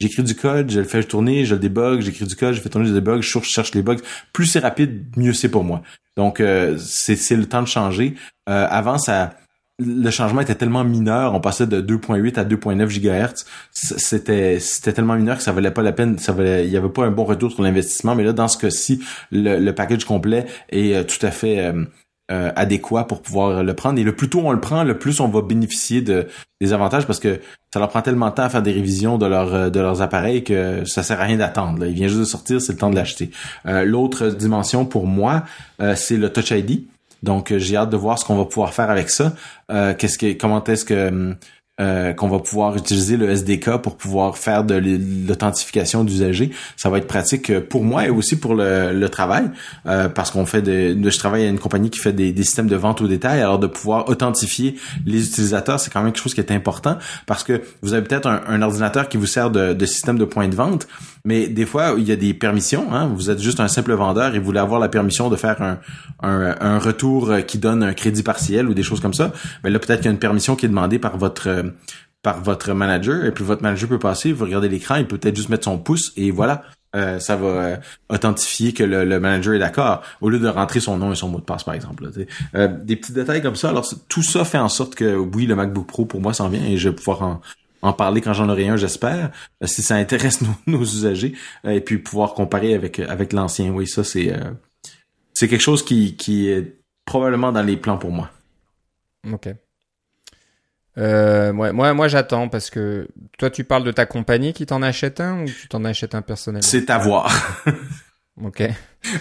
[0.00, 2.70] J'écris du code, je le fais tourner, je le débug, j'écris du code, je fais
[2.70, 3.96] tourner, je débug, je cherche les bugs.
[4.32, 5.82] Plus c'est rapide, mieux c'est pour moi.
[6.16, 8.14] Donc, euh, c'est le temps de changer.
[8.46, 9.34] avant, ça
[9.78, 15.16] le changement était tellement mineur, on passait de 2.8 à 2.9 GHz, c'était c'était tellement
[15.16, 17.24] mineur que ça valait pas la peine, ça valait il y avait pas un bon
[17.24, 21.24] retour sur l'investissement, mais là dans ce cas-ci, le, le package complet est euh, tout
[21.24, 21.84] à fait euh,
[22.30, 25.20] euh, adéquat pour pouvoir le prendre et le plus tôt on le prend, le plus
[25.20, 26.26] on va bénéficier de
[26.62, 29.68] des avantages parce que ça leur prend tellement de temps à faire des révisions de
[29.68, 31.84] de leurs appareils que ça sert à rien d'attendre.
[31.84, 33.30] Il vient juste de sortir, c'est le temps de l'acheter.
[33.66, 35.42] L'autre dimension pour moi,
[35.96, 36.86] c'est le Touch ID.
[37.26, 39.34] Donc j'ai hâte de voir ce qu'on va pouvoir faire avec ça.
[39.68, 41.36] Qu'est-ce que comment est-ce que hum,
[41.78, 44.76] euh, qu'on va pouvoir utiliser le SDK pour pouvoir faire de
[45.28, 46.50] l'authentification d'usagers.
[46.74, 49.50] Ça va être pratique euh, pour moi et aussi pour le, le travail,
[49.84, 52.76] euh, parce qu'on fait je travaille à une compagnie qui fait des, des, systèmes de
[52.76, 53.42] vente au détail.
[53.42, 56.96] Alors de pouvoir authentifier les utilisateurs, c'est quand même quelque chose qui est important,
[57.26, 60.24] parce que vous avez peut-être un, un, ordinateur qui vous sert de, de système de
[60.24, 60.88] point de vente,
[61.26, 62.92] mais des fois, il y a des permissions.
[62.92, 63.12] Hein?
[63.14, 65.78] Vous êtes juste un simple vendeur et vous voulez avoir la permission de faire un,
[66.22, 69.32] un, un retour qui donne un crédit partiel ou des choses comme ça.
[69.62, 71.72] Mais là, peut-être qu'il y a une permission qui est demandée par votre
[72.26, 75.36] par votre manager et puis votre manager peut passer, vous regardez l'écran, il peut peut-être
[75.36, 76.64] juste mettre son pouce et voilà.
[76.96, 77.76] Euh, ça va euh,
[78.08, 81.38] authentifier que le, manager est d'accord au lieu de rentrer son nom et son mot
[81.38, 82.10] de passe par exemple.
[82.54, 83.68] euh, des petits détails comme ça.
[83.68, 86.64] Alors tout ça fait en sorte que oui, le MacBook Pro pour moi s'en vient
[86.64, 87.40] et je vais pouvoir en,
[87.82, 89.30] en parler quand j'en aurai un, j'espère,
[89.62, 93.70] euh, si ça intéresse nos, usagers, euh, et puis pouvoir comparer avec avec l'ancien.
[93.70, 94.50] Oui, ça c'est euh,
[95.34, 98.30] c'est quelque chose qui qui est probablement dans les plans pour moi.
[99.32, 99.48] Ok.
[100.98, 103.08] Euh, moi, moi, moi j'attends parce que
[103.38, 106.22] toi, tu parles de ta compagnie qui t'en achète un ou tu t'en achètes un
[106.22, 106.66] personnellement?
[106.66, 107.62] C'est à voir.
[108.42, 108.68] ok.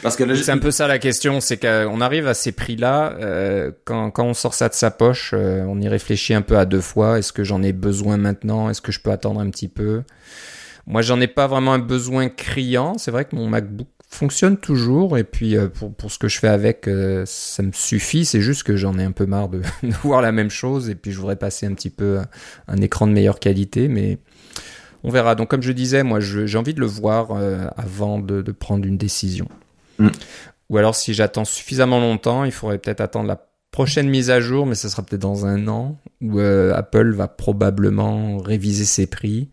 [0.02, 3.14] Parce que là, c'est un peu ça la question, c'est qu'on arrive à ces prix-là
[3.20, 6.58] euh, quand, quand on sort ça de sa poche, euh, on y réfléchit un peu
[6.58, 7.20] à deux fois.
[7.20, 8.70] Est-ce que j'en ai besoin maintenant?
[8.70, 10.04] Est-ce que je peux attendre un petit peu?
[10.88, 12.98] Moi, j'en ai pas vraiment un besoin criant.
[12.98, 16.40] C'est vrai que mon MacBook fonctionne toujours et puis euh, pour, pour ce que je
[16.40, 19.62] fais avec euh, ça me suffit c'est juste que j'en ai un peu marre de,
[20.04, 22.20] voir la même chose et puis je voudrais passer un petit peu
[22.68, 24.18] un, écran de meilleure qualité mais
[25.06, 28.42] on verra donc comme je disais moi j'ai envie de le voir euh, avant de,
[28.42, 29.48] de, prendre une décision
[30.00, 30.10] mm.
[30.70, 34.66] ou alors si j'attends suffisamment longtemps il faudrait peut-être attendre la prochaine mise à jour
[34.66, 39.50] mais ça sera peut-être dans un an où Apple va probablement réviser ses prix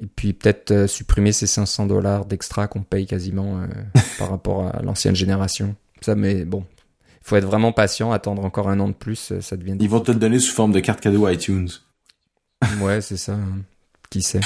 [0.00, 3.66] et puis peut-être euh, supprimer ces 500 dollars d'extra qu'on paye quasiment euh,
[4.18, 5.76] par rapport à l'ancienne génération.
[6.00, 6.64] Ça, mais bon,
[7.06, 9.76] il faut être vraiment patient, attendre encore un an de plus, euh, ça devient.
[9.78, 11.68] Ils vont te le donner sous forme de carte cadeau iTunes.
[12.80, 13.34] ouais, c'est ça.
[13.34, 13.60] Hein.
[14.10, 14.40] Qui sait.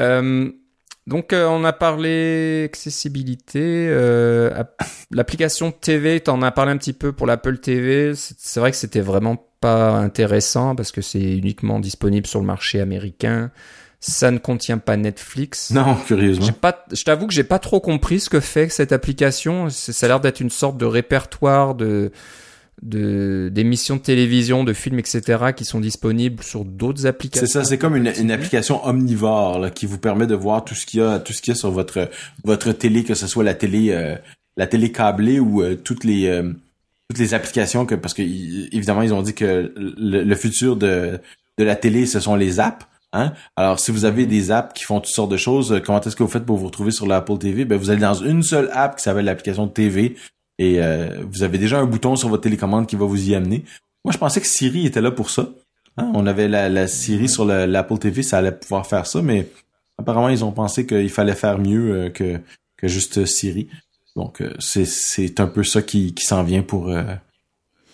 [0.00, 0.50] euh,
[1.06, 4.62] donc on a parlé accessibilité, euh,
[5.10, 8.12] l'application TV, tu en as parlé un petit peu pour l'Apple TV.
[8.14, 12.80] C'est vrai que c'était vraiment pas intéressant parce que c'est uniquement disponible sur le marché
[12.80, 13.50] américain.
[13.98, 15.70] Ça ne contient pas Netflix.
[15.72, 16.46] Non, curieusement.
[16.52, 19.68] Pas, je t'avoue que j'ai pas trop compris ce que fait cette application.
[19.68, 22.10] Ça a l'air d'être une sorte de répertoire de
[22.82, 25.52] de d'émissions de télévision, de films, etc.
[25.54, 27.46] qui sont disponibles sur d'autres applications.
[27.46, 30.74] C'est ça, c'est comme une, une application omnivore là, qui vous permet de voir tout
[30.74, 32.08] ce qu'il y a, tout ce qu'il y a sur votre
[32.44, 34.16] votre télé, que ce soit la télé euh,
[34.56, 36.52] la télé câblée ou euh, toutes les euh,
[37.08, 41.20] toutes les applications que parce que évidemment ils ont dit que le, le futur de
[41.58, 42.86] de la télé ce sont les apps.
[43.12, 43.32] Hein?
[43.56, 46.22] Alors, si vous avez des apps qui font toutes sortes de choses, comment est-ce que
[46.22, 47.64] vous faites pour vous retrouver sur l'Apple TV?
[47.64, 50.14] Ben, vous allez dans une seule app qui s'appelle l'application TV
[50.60, 53.64] et euh, vous avez déjà un bouton sur votre télécommande qui va vous y amener.
[54.04, 55.48] Moi, je pensais que Siri était là pour ça.
[55.96, 56.12] Hein?
[56.14, 59.48] On avait la, la Siri sur l'Apple TV, ça allait pouvoir faire ça, mais
[59.98, 62.40] apparemment, ils ont pensé qu'il fallait faire mieux euh, que,
[62.76, 63.68] que juste Siri.
[64.16, 66.92] Donc, c'est un peu ça qui, qui s'en vient pour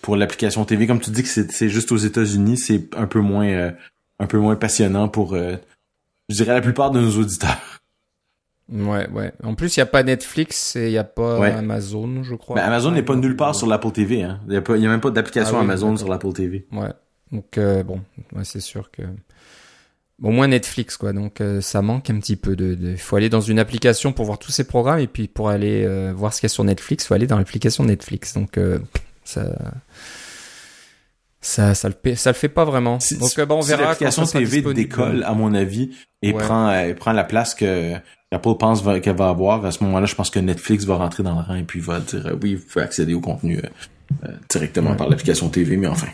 [0.00, 0.86] pour l'application TV.
[0.86, 3.74] Comme tu dis que c'est juste aux États-Unis, c'est un peu moins
[4.18, 5.56] un peu moins passionnant pour, euh,
[6.28, 7.80] je dirais, la plupart de nos auditeurs.
[8.72, 9.32] Ouais, ouais.
[9.44, 12.56] En plus, il n'y a pas Netflix et il n'y a pas Amazon, je crois.
[12.56, 14.22] Mais Amazon n'est pas nulle part sur l'Apple TV.
[14.22, 14.40] Hein.
[14.48, 16.66] Il n'y a, a, même pas d'application ah Amazon sur l'Apple TV.
[16.72, 16.92] Ouais.
[17.30, 18.00] Donc, euh, bon,
[18.34, 19.02] ouais, c'est sûr que...
[20.22, 21.12] Au moins Netflix, quoi.
[21.12, 22.56] Donc, euh, ça manque un petit peu.
[22.56, 22.76] de.
[22.80, 25.86] Il faut aller dans une application pour voir tous ces programmes et puis pour aller
[26.14, 28.32] voir ce qu'il y a sur Netflix, il faut aller dans l'application Netflix.
[28.32, 28.58] Donc,
[29.24, 29.44] ça
[31.46, 32.98] ça, ça le, ça le fait pas vraiment.
[33.20, 33.82] Donc bon, on verra.
[33.82, 35.90] L'application TV décolle, à mon avis,
[36.20, 37.94] et prend, euh, prend la place que
[38.33, 39.64] Apple pense qu'elle va avoir.
[39.64, 42.01] À ce moment-là, je pense que Netflix va rentrer dans le rang et puis va
[42.01, 43.59] dire euh, oui, vous pouvez accéder au contenu
[44.24, 46.09] euh, directement par l'application TV, mais enfin,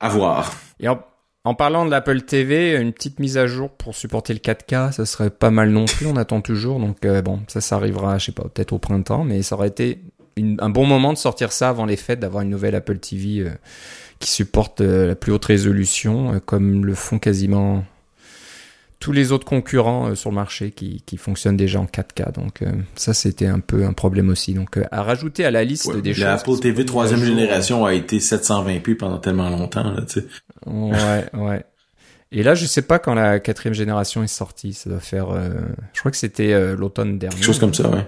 [0.00, 0.52] à voir.
[0.80, 1.00] Et en,
[1.44, 5.06] en parlant de l'Apple TV, une petite mise à jour pour supporter le 4K, ça
[5.06, 6.06] serait pas mal non plus.
[6.06, 9.42] On attend toujours, donc bon, ça, ça arrivera, je sais pas, peut-être au printemps, mais
[9.42, 10.02] ça aurait été
[10.38, 13.50] un bon moment de sortir ça avant les fêtes, d'avoir une nouvelle Apple TV
[14.18, 17.84] qui supporte euh, la plus haute résolution, euh, comme le font quasiment
[18.98, 22.32] tous les autres concurrents euh, sur le marché qui, qui fonctionnent déjà en 4K.
[22.32, 22.62] Donc
[22.94, 24.54] ça, c'était un peu un problème aussi.
[24.54, 26.24] Donc à rajouter à la liste des choses.
[26.24, 29.90] L'Apple TV troisième génération a été 720p pendant tellement longtemps.
[29.90, 30.26] Là, tu sais.
[30.66, 31.64] Ouais, ouais.
[32.32, 34.72] Et là, je sais pas quand la quatrième génération est sortie.
[34.72, 35.28] Ça doit faire.
[35.92, 37.36] je crois que c'était l'automne dernier.
[37.36, 38.06] Quelque chose comme ça, ouais.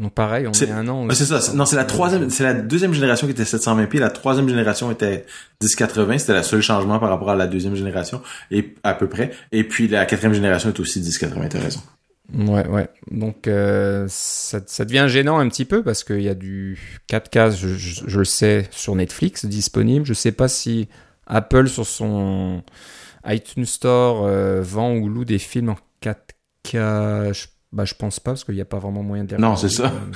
[0.00, 1.06] Donc pareil, on est un an.
[1.10, 1.52] c'est ça.
[1.54, 3.98] Non, c'est la troisième, c'est la deuxième génération qui était 720p.
[3.98, 5.26] La troisième génération était
[5.62, 6.18] 1080.
[6.18, 9.30] C'était le seul changement par rapport à la deuxième génération et à peu près.
[9.52, 11.48] Et puis la quatrième génération est aussi 1080.
[11.48, 11.80] T'as raison.
[12.32, 12.88] Ouais, ouais.
[13.10, 16.78] Donc euh, ça, ça, devient gênant un petit peu parce qu'il y a du
[17.10, 20.06] 4K, je, je, je, le sais, sur Netflix disponible.
[20.06, 20.88] Je sais pas si
[21.26, 22.62] Apple sur son
[23.26, 27.34] iTunes Store euh, vend ou loue des films en 4K.
[27.34, 29.56] Je, bah, je pense pas parce qu'il n'y a pas vraiment moyen de les Non,
[29.56, 29.86] c'est ça.
[29.86, 30.12] Euh,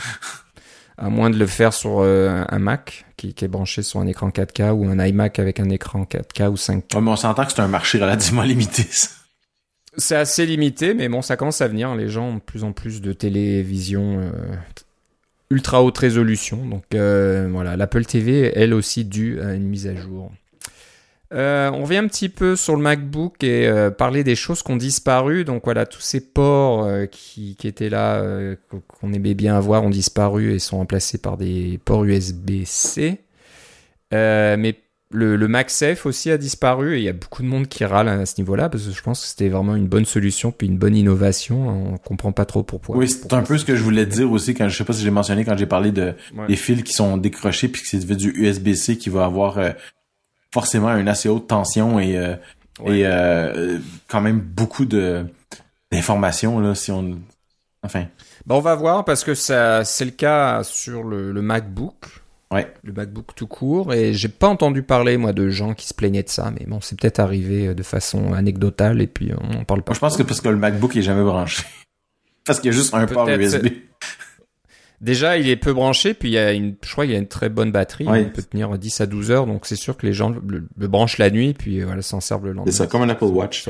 [0.96, 4.06] à moins de le faire sur euh, un Mac qui, qui, est branché sur un
[4.06, 6.94] écran 4K ou un iMac avec un écran 4K ou 5K.
[6.94, 8.82] Ouais, mais on s'entend que c'est un marché relativement limité.
[8.82, 9.08] Ça.
[9.96, 11.94] C'est assez limité, mais bon, ça commence à venir.
[11.94, 14.56] Les gens ont de plus en plus de télévision euh,
[15.50, 16.64] ultra haute résolution.
[16.66, 20.32] Donc euh, voilà, l'Apple TV, elle aussi, due à une mise à jour.
[21.32, 24.70] Euh, on vient un petit peu sur le MacBook et euh, parler des choses qui
[24.70, 25.44] ont disparu.
[25.44, 28.22] Donc voilà, tous ces ports euh, qui, qui, étaient là,
[28.88, 33.20] qu'on aimait bien avoir, ont disparu et sont remplacés par des ports USB-C.
[34.12, 34.76] mais
[35.10, 38.08] le, le, MagSafe aussi a disparu et il y a beaucoup de monde qui râle
[38.08, 40.76] à ce niveau-là parce que je pense que c'était vraiment une bonne solution puis une
[40.76, 41.92] bonne innovation.
[41.92, 42.96] On comprend pas trop pourquoi.
[42.96, 45.04] Oui, c'est un peu ce que je voulais dire aussi quand je sais pas si
[45.04, 46.46] j'ai mentionné quand j'ai parlé de ouais.
[46.48, 49.70] des fils qui sont décrochés puis que c'est du USB-C qui va avoir euh,
[50.54, 52.36] forcément une assez haute tension et euh,
[52.78, 53.00] ouais.
[53.00, 55.26] et euh, quand même beaucoup de
[55.90, 57.18] d'informations là si on
[57.82, 58.06] enfin.
[58.46, 62.06] Ben on va voir parce que ça c'est le cas sur le, le MacBook.
[62.52, 62.72] Ouais.
[62.84, 63.92] Le MacBook tout court.
[63.92, 66.52] Et j'ai pas entendu parler, moi, de gens qui se plaignaient de ça.
[66.52, 69.90] Mais bon, c'est peut-être arrivé de façon anecdotale et puis on en parle pas.
[69.90, 71.64] Moi, je pense que parce que le MacBook est jamais branché.
[72.44, 73.68] parce qu'il y a juste un port USB.
[75.04, 77.20] Déjà, il est peu branché, puis il y a une, je crois qu'il y a
[77.20, 78.06] une très bonne batterie.
[78.06, 78.22] Ouais.
[78.22, 79.46] Il peut tenir 10 à 12 heures.
[79.46, 82.46] Donc c'est sûr que les gens le, le branchent la nuit, puis voilà, s'en servent
[82.46, 82.72] le lendemain.
[82.72, 83.68] C'est ça, comme un Apple Watch.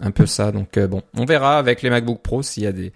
[0.00, 0.52] un peu ça.
[0.52, 2.92] Donc euh, bon, on verra avec les MacBook Pro s'il y a des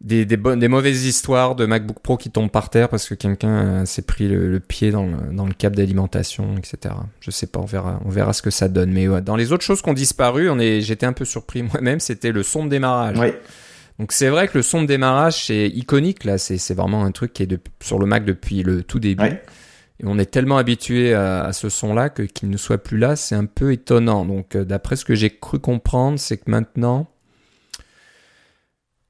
[0.00, 3.14] des, des, bonnes, des mauvaises histoires de MacBook Pro qui tombent par terre parce que
[3.14, 6.94] quelqu'un s'est pris le, le, pied dans le, dans le câble d'alimentation, etc.
[7.20, 8.92] Je sais pas, on verra, on verra ce que ça donne.
[8.92, 11.62] Mais ouais, dans les autres choses qui ont disparu, on est, j'étais un peu surpris
[11.72, 13.16] moi-même, c'était le son de démarrage.
[13.98, 17.12] Donc c'est vrai que le son de démarrage c'est iconique là, c'est, c'est vraiment un
[17.12, 19.38] truc qui est de, sur le Mac depuis le tout début.
[20.00, 23.14] Et on est tellement habitué à, à ce son-là que qu'il ne soit plus là,
[23.14, 24.24] c'est un peu étonnant.
[24.24, 27.08] Donc euh, d'après ce que j'ai cru comprendre, c'est que maintenant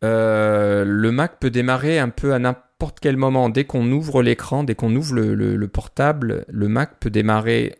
[0.05, 3.49] euh, le Mac peut démarrer un peu à n'importe quel moment.
[3.49, 7.74] Dès qu'on ouvre l'écran, dès qu'on ouvre le, le, le, portable, le Mac peut démarrer.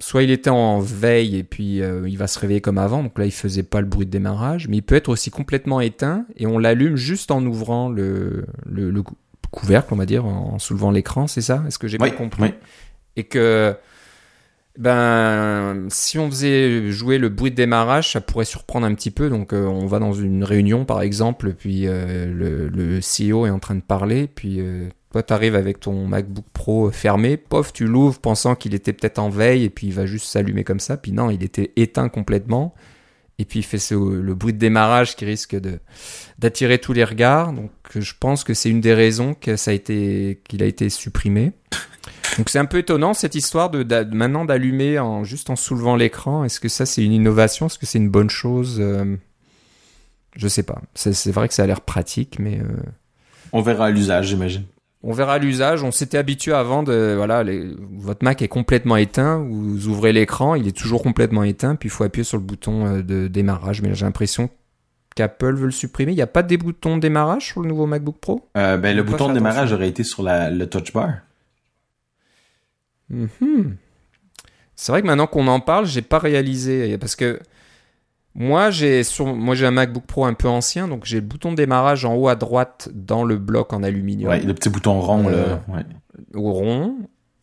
[0.00, 3.18] Soit il était en veille et puis euh, il va se réveiller comme avant, donc
[3.18, 6.24] là il faisait pas le bruit de démarrage, mais il peut être aussi complètement éteint
[6.36, 9.02] et on l'allume juste en ouvrant le, le, le
[9.50, 11.64] couvercle, on va dire, en soulevant l'écran, c'est ça?
[11.66, 12.42] Est-ce que j'ai oui, bien compris?
[12.42, 12.50] oui.
[13.16, 13.74] Et que
[14.78, 19.28] ben, si on faisait jouer le bruit de démarrage, ça pourrait surprendre un petit peu.
[19.28, 23.50] Donc, euh, on va dans une réunion, par exemple, puis euh, le, le, CEO est
[23.50, 24.60] en train de parler, puis
[25.12, 29.30] toi, t'arrives avec ton MacBook Pro fermé, pof, tu l'ouvres pensant qu'il était peut-être en
[29.30, 30.96] veille, et puis il va juste s'allumer comme ça.
[30.96, 32.74] Puis non, il était éteint complètement.
[33.38, 35.78] Et puis il fait le bruit de démarrage qui risque de
[36.40, 37.52] d'attirer tous les regards.
[37.52, 39.52] Donc, je pense que c'est une des raisons qu'il
[40.62, 41.52] a été supprimé.
[42.36, 43.84] Donc c'est un peu étonnant cette histoire de,
[44.14, 46.44] maintenant d'allumer en juste en soulevant l'écran.
[46.44, 47.66] Est-ce que ça c'est une innovation?
[47.66, 48.78] Est-ce que c'est une bonne chose?
[48.80, 49.16] Euh,
[50.36, 50.80] Je sais pas.
[50.94, 52.82] C'est vrai que ça a l'air pratique, mais euh...
[53.52, 54.64] on verra l'usage, j'imagine.
[55.02, 55.82] On verra l'usage.
[55.82, 59.38] On s'était habitué avant de voilà, les, votre Mac est complètement éteint.
[59.38, 62.86] Vous ouvrez l'écran, il est toujours complètement éteint, puis il faut appuyer sur le bouton
[62.86, 63.80] euh, de démarrage.
[63.80, 64.50] Mais j'ai l'impression
[65.14, 66.12] qu'Apple veut le supprimer.
[66.12, 68.48] Il n'y a pas des boutons de démarrage sur le nouveau MacBook Pro?
[68.56, 71.14] Euh, Ben le bouton de démarrage aurait été sur la, le Touch Bar.
[73.10, 73.26] Mmh.
[74.76, 77.40] C'est vrai que maintenant qu'on en parle, j'ai pas réalisé parce que
[78.38, 81.50] moi j'ai sur moi j'ai un MacBook Pro un peu ancien donc j'ai le bouton
[81.50, 84.30] de démarrage en haut à droite dans le bloc en aluminium.
[84.30, 85.82] Ouais, le petit bouton rond euh, là, ouais.
[86.34, 86.96] Au rond.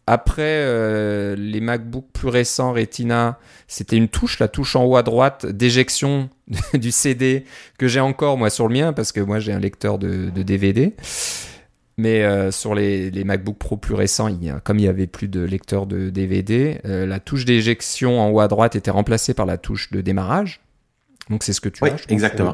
[0.08, 5.04] Après euh, les MacBook plus récents Retina, c'était une touche, la touche en haut à
[5.04, 6.30] droite d'éjection
[6.74, 7.44] du CD
[7.78, 10.44] que j'ai encore moi sur le mien parce que moi j'ai un lecteur de, de
[10.44, 10.96] DVD.
[11.98, 14.88] Mais euh, sur les, les, MacBook Pro plus récents, il y a, comme il y
[14.88, 18.92] avait plus de lecteur de DVD, euh, la touche d'éjection en haut à droite était
[18.92, 20.60] remplacée par la touche de démarrage.
[21.30, 21.98] Donc c'est ce que tu oui, as.
[21.98, 22.54] Je exactement.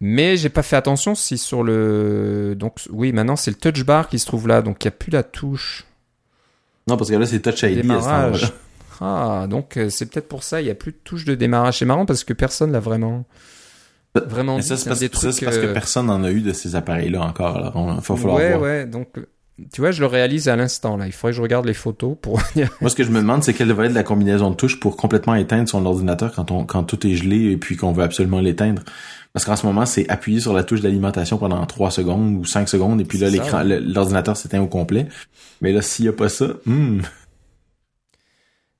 [0.00, 4.08] Mais j'ai pas fait attention si sur le donc oui maintenant c'est le touch bar
[4.08, 5.86] qui se trouve là donc il y a plus la touche.
[6.86, 7.76] Non parce que là c'est touch ID.
[7.76, 8.52] Démarrage.
[9.00, 11.78] Ah donc euh, c'est peut-être pour ça il y a plus de touche de démarrage.
[11.78, 13.24] C'est marrant parce que personne l'a vraiment.
[14.14, 16.52] Vraiment, mais ça, c'est parce, des trucs, ça, parce que personne n'en a eu de
[16.52, 17.56] ces appareils-là encore.
[17.56, 18.62] Alors, il va falloir ouais, voir.
[18.62, 18.86] ouais.
[18.86, 19.08] Donc,
[19.72, 20.96] tu vois, je le réalise à l'instant.
[20.96, 22.42] Là, il faudrait que je regarde les photos pour.
[22.80, 24.96] Moi, ce que je me demande, c'est quelle devrait être la combinaison de touches pour
[24.96, 28.40] complètement éteindre son ordinateur quand on, quand tout est gelé et puis qu'on veut absolument
[28.40, 28.82] l'éteindre.
[29.32, 32.68] Parce qu'en ce moment, c'est appuyer sur la touche d'alimentation pendant 3 secondes ou 5
[32.68, 35.06] secondes et puis là, l'écran, l'ordinateur s'éteint au complet.
[35.60, 37.00] Mais là, s'il y a pas ça, hmm.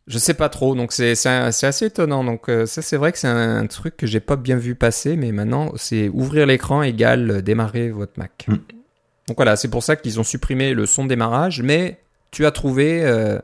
[0.06, 2.24] Je sais pas trop, donc c'est assez étonnant.
[2.24, 5.16] Donc euh, ça c'est vrai que c'est un, truc que j'ai pas bien vu passer,
[5.16, 8.44] mais maintenant c'est ouvrir l'écran égale démarrer votre Mac.
[8.46, 8.56] Mm.
[9.28, 11.98] Donc voilà, c'est pour ça qu'ils ont supprimé le son de démarrage, mais
[12.30, 13.38] tu as trouvé euh,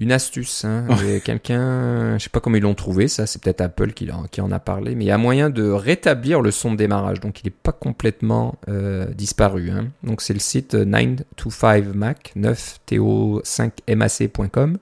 [0.00, 0.64] une astuce.
[0.64, 0.86] Hein.
[1.24, 4.52] Quelqu'un, je sais pas comment ils l'ont trouvé, ça c'est peut-être Apple qui, qui, en
[4.52, 7.46] a parlé, mais il y a moyen de rétablir le son de démarrage, donc il
[7.46, 9.70] n'est pas complètement euh, disparu.
[9.70, 9.88] Hein.
[10.02, 14.78] Donc c'est le site 925mac, 9to5mac.com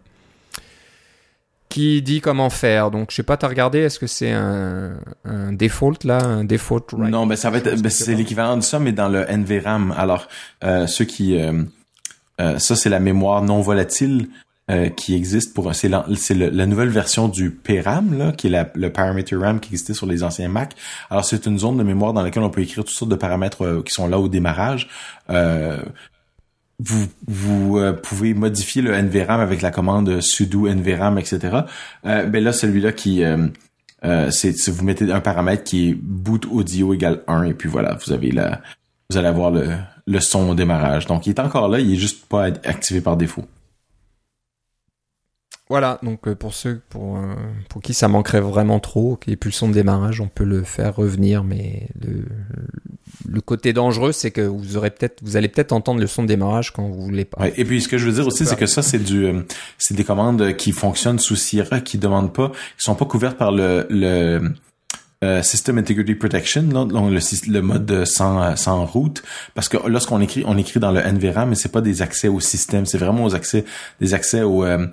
[1.77, 2.91] qui dit comment faire.
[2.91, 4.95] Donc, je sais pas, t'as regardé, est-ce que c'est un,
[5.27, 8.79] un, default là, un default Non, ben ça va être, ben, c'est l'équivalent de ça,
[8.79, 9.93] mais dans le NVRAM.
[9.95, 10.27] Alors,
[10.65, 11.65] euh, ceux qui, euh,
[12.41, 14.29] euh, ça c'est la mémoire non volatile
[14.71, 16.07] euh, qui existe pour, c'est la,
[16.67, 20.23] nouvelle version du PRAM là, qui est la, le parameter RAM qui existait sur les
[20.23, 20.73] anciens Mac.
[21.11, 23.83] Alors, c'est une zone de mémoire dans laquelle on peut écrire toutes sortes de paramètres
[23.85, 24.89] qui sont là au démarrage.
[26.79, 31.61] Vous, vous euh, pouvez modifier le NVRAM avec la commande sudo NVRAM, etc.
[32.05, 33.49] Euh, ben là, celui-là qui euh,
[34.05, 37.97] euh c'est vous mettez un paramètre qui est boot audio égale 1 et puis voilà,
[38.05, 38.61] vous avez la
[39.09, 39.69] vous allez avoir le,
[40.07, 41.07] le son au démarrage.
[41.07, 43.45] Donc il est encore là, il est juste pas activé par défaut.
[45.69, 47.19] Voilà, donc pour ceux pour,
[47.69, 50.45] pour qui ça manquerait vraiment trop, n'y ait plus le son de démarrage, on peut
[50.45, 52.25] le faire revenir, mais le,
[53.29, 56.29] le côté dangereux, c'est que vous aurez peut-être, vous allez peut-être entendre le son de
[56.29, 57.49] démarrage quand vous voulez pas.
[57.49, 59.43] et puis ce que je veux dire aussi, c'est que ça, c'est du, euh,
[59.79, 63.53] c'est des commandes qui fonctionnent sous Sierra, qui demandent pas, qui sont pas couvertes par
[63.53, 64.53] le, le
[65.25, 69.23] euh, System Integrity Protection, là, le, le, mode sans, sans route,
[69.55, 72.41] parce que lorsqu'on écrit, on écrit dans le NVRAM, mais c'est pas des accès au
[72.41, 73.65] système, c'est vraiment aux accès,
[74.01, 74.87] des accès au, euh,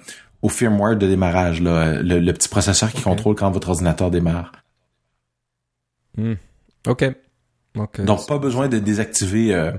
[0.44, 4.52] au firmware de démarrage, là, le, petit processeur qui contrôle quand votre ordinateur démarre.
[6.18, 6.34] Hmm.
[6.86, 7.06] Ok.
[7.74, 9.72] Donc, pas besoin de désactiver euh,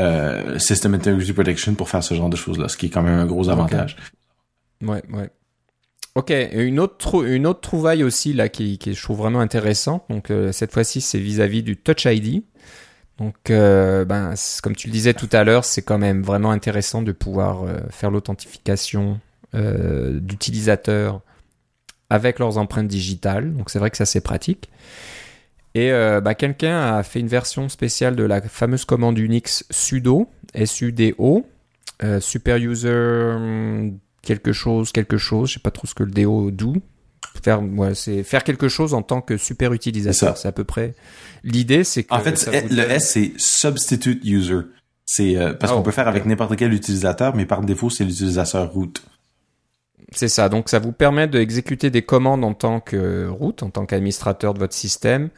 [0.00, 3.18] euh, System Integrity Protection pour faire ce genre de choses-là, ce qui est quand même
[3.18, 3.96] un gros avantage.
[4.80, 5.30] Ouais, ouais.
[6.14, 10.04] Ok, une autre, une autre trouvaille aussi là qui, qui je trouve vraiment intéressante.
[10.08, 12.44] Donc euh, cette fois-ci, c'est vis-à-vis du Touch ID.
[13.18, 17.02] Donc, euh, ben, comme tu le disais tout à l'heure, c'est quand même vraiment intéressant
[17.02, 19.20] de pouvoir euh, faire l'authentification
[19.54, 21.20] euh, d'utilisateurs
[22.10, 23.54] avec leurs empreintes digitales.
[23.54, 24.70] Donc, c'est vrai que ça c'est pratique.
[25.74, 30.28] Et euh, bah, quelqu'un a fait une version spéciale de la fameuse commande Unix sudo,
[30.54, 31.46] S-U-D-O,
[32.02, 36.10] euh, super user hmm, quelque chose, quelque chose, je sais pas trop ce que le
[36.10, 36.74] DO do.
[37.42, 40.36] Faire, ouais, c'est faire quelque chose en tant que super utilisateur.
[40.36, 40.94] C'est à peu près
[41.42, 44.60] l'idée, c'est que en fait le S c'est substitute user.
[45.04, 48.04] C'est euh, parce qu'on oh, peut faire avec n'importe quel utilisateur, mais par défaut c'est
[48.04, 48.92] l'utilisateur root.
[50.14, 50.48] C'est ça.
[50.48, 54.58] Donc ça vous permet d'exécuter des commandes en tant que root, en tant qu'administrateur de
[54.58, 55.28] votre système,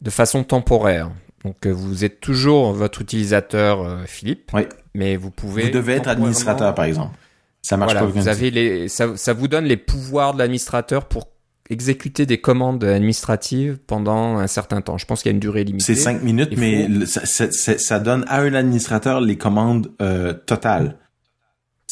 [0.00, 1.10] de façon temporaire.
[1.44, 4.62] Donc euh, vous êtes toujours votre utilisateur euh, Philippe, oui.
[4.94, 5.64] mais vous pouvez.
[5.64, 7.16] Vous devez être administrateur par exemple.
[7.62, 8.04] Ça marche pas.
[8.04, 11.28] Vous avez les, ça, ça vous donne les pouvoirs de l'administrateur pour
[11.68, 14.98] exécuter des commandes administratives pendant un certain temps.
[14.98, 15.84] Je pense qu'il y a une durée limitée.
[15.84, 20.96] C'est cinq minutes, mais ça, ça, ça, donne à un administrateur les commandes euh, totales.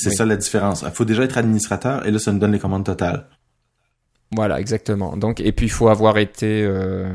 [0.01, 0.83] C'est ça la différence.
[0.87, 3.27] Il faut déjà être administrateur et là, ça nous donne les commandes totales.
[4.31, 5.17] Voilà, exactement.
[5.17, 7.11] Donc, et puis il faut avoir été euh,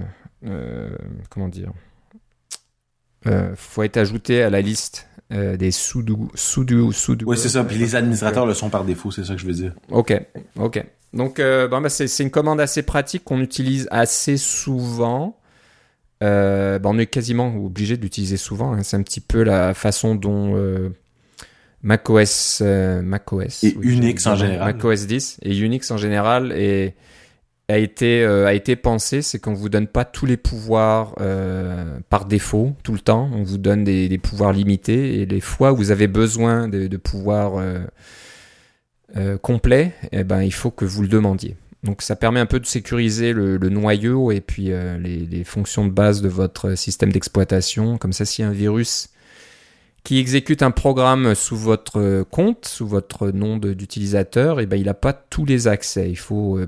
[0.46, 0.90] euh,
[1.30, 1.72] comment dire
[3.28, 6.92] euh, faut être ajouté à la liste euh, des sudo sudo
[7.26, 9.54] oui c'est ça puis les administrateurs le sont par défaut c'est ça que je veux
[9.54, 10.22] dire ok
[10.58, 15.38] ok donc bon, bah, c'est une commande assez pratique qu'on utilise assez souvent
[16.20, 18.84] bah, on est quasiment obligé d'utiliser souvent hein.
[18.84, 20.58] c'est un petit peu la façon dont
[21.84, 26.96] macOS macOS et Unix en général macOS 10 et Unix en général et
[27.70, 32.00] a été euh, a été pensé, c'est qu'on vous donne pas tous les pouvoirs euh,
[32.10, 33.30] par défaut tout le temps.
[33.34, 36.88] On vous donne des, des, pouvoirs limités et les fois où vous avez besoin de,
[36.88, 41.56] de pouvoirs euh, complets, eh ben il faut que vous le demandiez.
[41.84, 45.86] Donc ça permet un peu de sécuriser le, le noyau et puis les, les, fonctions
[45.86, 47.98] de base de votre système d'exploitation.
[47.98, 49.10] Comme ça, si un virus
[50.04, 54.94] qui exécute un programme sous votre compte, sous votre nom d'utilisateur, et ben il n'a
[54.94, 56.10] pas tous les accès.
[56.10, 56.60] Il faut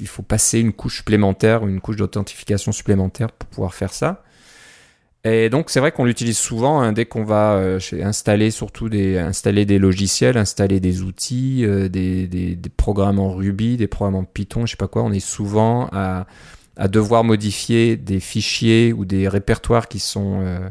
[0.00, 4.22] il faut passer une couche supplémentaire, une couche d'authentification supplémentaire pour pouvoir faire ça.
[5.24, 9.18] Et donc c'est vrai qu'on l'utilise souvent hein, dès qu'on va euh, installer surtout des
[9.18, 14.14] installer des logiciels, installer des outils, euh, des, des, des, programmes en Ruby, des programmes
[14.14, 15.02] en Python, je sais pas quoi.
[15.02, 16.26] On est souvent à,
[16.76, 20.70] à devoir modifier des fichiers ou des répertoires qui sont euh,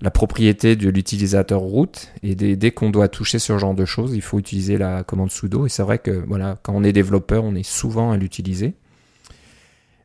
[0.00, 1.92] la propriété de l'utilisateur root.
[2.22, 5.30] Et dès, dès qu'on doit toucher ce genre de choses, il faut utiliser la commande
[5.30, 5.66] sudo.
[5.66, 8.74] Et c'est vrai que voilà, quand on est développeur, on est souvent à l'utiliser.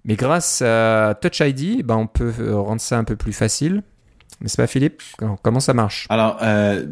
[0.06, 3.84] Mais grâce à Touch ID, ben on peut rendre ça un peu plus facile.
[4.40, 5.04] N'est-ce pas, Philippe?
[5.44, 6.08] Comment ça marche?
[6.10, 6.84] Alors, euh,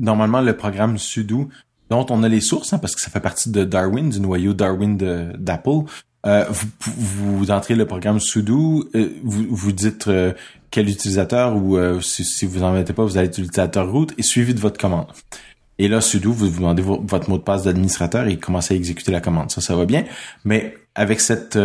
[0.00, 1.48] normalement, le programme sudo
[1.90, 4.52] dont on a les sources, hein, parce que ça fait partie de Darwin, du noyau
[4.52, 4.96] Darwin
[5.38, 5.84] d'Apple.
[6.26, 10.32] Euh, vous, vous entrez le programme sudo, euh, vous, vous dites euh,
[10.70, 14.52] quel utilisateur ou si, si, vous n'en mettez pas, vous allez l'utilisateur root et suivi
[14.52, 15.06] de votre commande.
[15.78, 19.20] Et là, sudo, vous demandez votre mot de passe d'administrateur et commencez à exécuter la
[19.20, 19.50] commande.
[19.52, 20.04] Ça, ça va bien.
[20.44, 21.56] Mais avec cette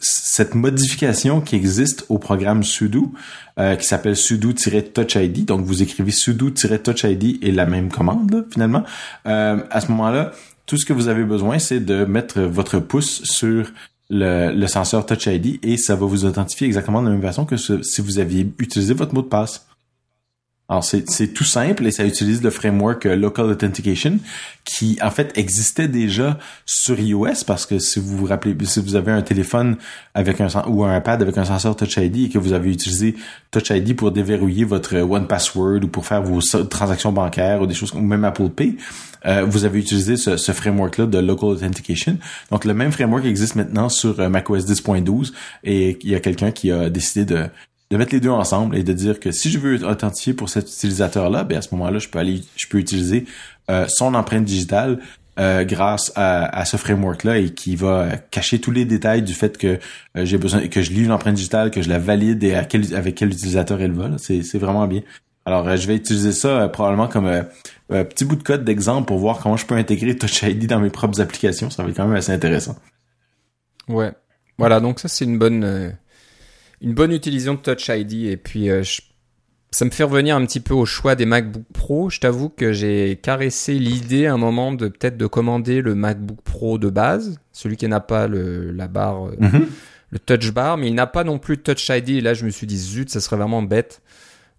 [0.00, 3.12] cette modification qui existe au programme sudo,
[3.78, 8.82] qui s'appelle sudo-touch ID, donc vous écrivez sudo-touch ID et la même commande finalement.
[9.24, 10.32] à ce moment-là,
[10.70, 13.72] tout ce que vous avez besoin, c'est de mettre votre pouce sur
[14.08, 17.44] le, le, senseur Touch ID et ça va vous authentifier exactement de la même façon
[17.44, 19.66] que si vous aviez utilisé votre mot de passe.
[20.70, 24.20] Alors c'est tout simple et ça utilise le framework euh, Local Authentication
[24.64, 28.94] qui en fait existait déjà sur iOS parce que si vous vous rappelez, si vous
[28.94, 29.78] avez un téléphone
[30.14, 33.16] avec un ou un iPad avec un senseur Touch ID et que vous avez utilisé
[33.50, 37.74] Touch ID pour déverrouiller votre One Password ou pour faire vos transactions bancaires ou des
[37.74, 38.76] choses comme même Apple Pay,
[39.26, 42.16] euh, vous avez utilisé ce, ce framework-là de Local Authentication.
[42.52, 45.32] Donc le même framework existe maintenant sur euh, macOS 10.12
[45.64, 47.46] et il y a quelqu'un qui a décidé de
[47.90, 50.68] de mettre les deux ensemble et de dire que si je veux authentifier pour cet
[50.68, 53.26] utilisateur-là, ben à ce moment-là, je peux aller, je peux utiliser
[53.68, 55.00] euh, son empreinte digitale
[55.40, 59.58] euh, grâce à, à ce framework-là et qui va cacher tous les détails du fait
[59.58, 59.78] que
[60.16, 62.64] euh, j'ai besoin que je lis une empreinte digitale, que je la valide et à
[62.64, 64.10] quel, avec quel utilisateur elle va.
[64.18, 65.02] C'est, vraiment bien.
[65.44, 69.38] Alors, je vais utiliser ça probablement comme un petit bout de code d'exemple pour voir
[69.38, 71.70] comment je peux intégrer Touch ID dans mes propres applications.
[71.70, 72.76] Ça va être quand même assez intéressant.
[73.88, 74.12] Ouais.
[74.58, 75.96] Voilà, donc ça c'est une bonne
[76.80, 78.26] une bonne utilisation de Touch ID.
[78.26, 78.82] Et puis, euh,
[79.70, 82.10] ça me fait revenir un petit peu au choix des MacBook Pro.
[82.10, 86.40] Je t'avoue que j'ai caressé l'idée à un moment de peut-être de commander le MacBook
[86.42, 89.66] Pro de base, celui qui n'a pas le, la barre, euh, mhm.
[90.10, 92.10] le Touch Bar, mais il n'a pas non plus Touch ID.
[92.10, 94.02] Et là, je me suis dit, zut, ça serait vraiment bête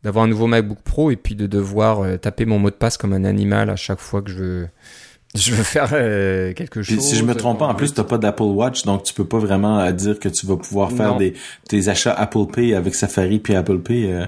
[0.04, 2.98] d'avoir un nouveau MacBook Pro et puis de devoir euh, taper mon mot de passe
[2.98, 4.68] comme un animal à chaque fois que je veux
[5.36, 7.00] je veux faire euh, quelque chose.
[7.00, 9.40] si je me trompe pas, en plus, t'as pas d'Apple Watch, donc tu peux pas
[9.40, 11.34] vraiment euh, dire que tu vas pouvoir faire des
[11.68, 14.12] tes achats Apple Pay avec Safari puis Apple Pay.
[14.12, 14.26] Euh.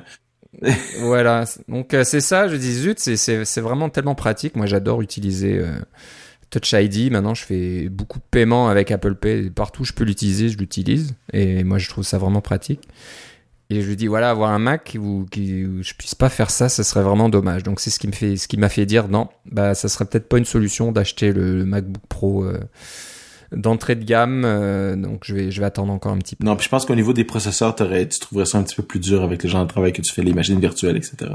[1.01, 1.45] voilà.
[1.67, 2.47] Donc c'est ça.
[2.47, 4.55] Je dis zut, c'est c'est vraiment tellement pratique.
[4.55, 5.61] Moi, j'adore utiliser
[6.49, 7.11] Touch ID.
[7.11, 9.49] Maintenant, je fais beaucoup de paiements avec Apple Pay.
[9.49, 11.15] Partout, je peux l'utiliser, je l'utilise.
[11.33, 12.81] Et moi, je trouve ça vraiment pratique.
[13.73, 16.69] Et je lui dis voilà, avoir un Mac où, qui, je puisse pas faire ça,
[16.69, 17.63] ce serait vraiment dommage.
[17.63, 20.05] Donc c'est ce qui me fait, ce qui m'a fait dire non, bah ça serait
[20.05, 22.59] peut-être pas une solution d'acheter le, MacBook Pro euh,
[23.51, 24.43] d'entrée de gamme.
[24.45, 26.45] Euh, donc je vais, je vais attendre encore un petit peu.
[26.45, 28.99] Non, puis je pense qu'au niveau des processeurs, tu trouverais ça un petit peu plus
[28.99, 31.31] dur avec les gens de travail que tu fais les machines virtuelles, etc.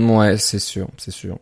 [0.00, 1.38] Ouais, c'est sûr, c'est sûr.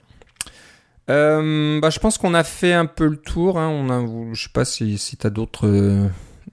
[1.08, 3.60] Euh, bah, je pense qu'on a fait un peu le tour.
[3.60, 3.68] Hein.
[3.68, 5.68] On a, je sais pas si, si tu as d'autres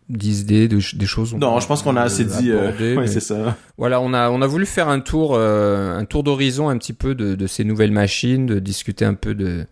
[0.09, 1.33] d'idées, des choses.
[1.35, 2.51] Non, je pense qu'on a assez dit.
[2.51, 3.57] Euh, c'est ça.
[3.77, 6.93] Voilà, on a on a voulu faire un tour euh, un tour d'horizon un petit
[6.93, 9.65] peu de, de, ces nouvelles machines, de discuter un peu de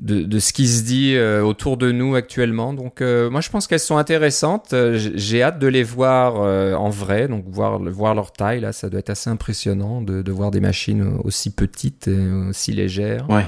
[0.00, 2.72] de, de ce qui se dit euh, autour de nous actuellement.
[2.74, 4.74] Donc moi je pense qu'elles sont intéressantes.
[4.94, 6.36] J'ai hâte de les voir
[6.78, 10.32] en vrai, donc voir voir leur taille là, ça doit être assez impressionnant de, de
[10.32, 13.28] voir des machines aussi petites, et aussi légères.
[13.30, 13.46] Ouais.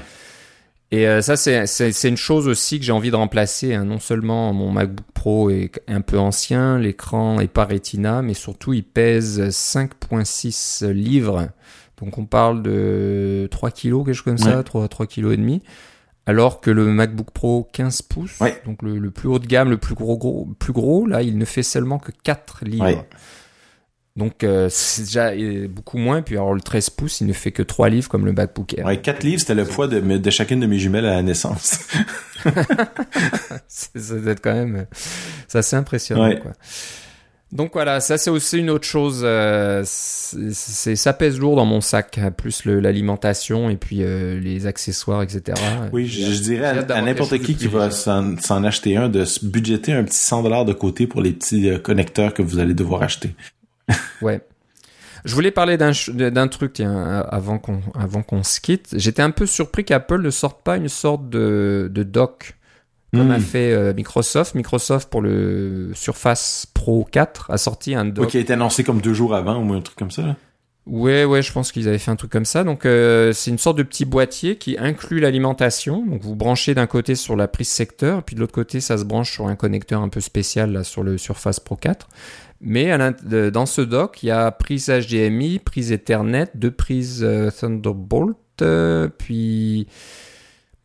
[0.91, 3.73] Et euh, ça, c'est une chose aussi que j'ai envie de remplacer.
[3.73, 3.83] Hein.
[3.83, 8.73] Non seulement mon MacBook Pro est un peu ancien, l'écran est pas Retina, mais surtout
[8.73, 11.49] il pèse 5.6 livres.
[11.97, 15.61] Donc on parle de 3 kilos, quelque chose comme ça, 3, 3 kilos et demi.
[16.25, 19.77] Alors que le MacBook Pro 15 pouces, donc le, le, plus haut de gamme, le
[19.77, 23.05] plus gros, gros, plus gros, là, il ne fait seulement que 4 livres.
[24.17, 25.31] Donc euh, c'est déjà
[25.69, 26.23] beaucoup moins.
[26.23, 28.85] Puis alors le 13 pouces, il ne fait que 3 livres comme le MacBook Air.
[28.85, 31.87] Ouais, 4 livres, c'était le poids de, de chacune de mes jumelles à la naissance.
[33.67, 34.87] c'est quand même...
[35.47, 36.35] C'est assez impressionnant.
[36.41, 36.53] Quoi.
[37.53, 39.21] Donc voilà, ça c'est aussi une autre chose.
[39.23, 45.21] Euh, c'est ça pèse lourd dans mon sac, plus l'alimentation et puis euh, les accessoires,
[45.21, 45.57] etc.
[45.93, 50.03] Oui, je, dirais à, n'importe qui qui va s'en acheter un de se budgéter un
[50.03, 53.33] petit 100 dollars de côté pour les petits connecteurs que vous allez devoir acheter.
[54.21, 54.41] ouais.
[55.25, 58.93] Je voulais parler d'un truc tiens, avant qu'on avant qu'on se quitte.
[58.97, 62.57] J'étais un peu surpris qu'Apple ne sorte pas une sorte de, de dock
[63.13, 63.41] comme a hmm.
[63.41, 64.55] fait euh, Microsoft.
[64.55, 68.27] Microsoft pour le Surface Pro 4 a sorti un dock.
[68.27, 70.35] qui a été annoncé comme deux jours avant ou un truc comme ça.
[70.85, 72.63] Ouais, ouais, je pense qu'ils avaient fait un truc comme ça.
[72.63, 76.05] Donc, euh, c'est une sorte de petit boîtier qui inclut l'alimentation.
[76.05, 79.03] Donc, vous branchez d'un côté sur la prise secteur, puis de l'autre côté, ça se
[79.03, 82.07] branche sur un connecteur un peu spécial là, sur le Surface Pro 4.
[82.61, 82.97] Mais
[83.51, 89.09] dans ce dock, il y a prise HDMI, prise Ethernet, deux prises euh, Thunderbolt, euh,
[89.09, 89.87] puis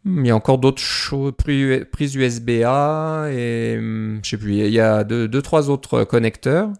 [0.04, 4.72] hmm, il y a encore d'autres choses, prise USB-A, et hmm, je sais plus, il
[4.72, 6.70] y a deux, deux trois autres connecteurs.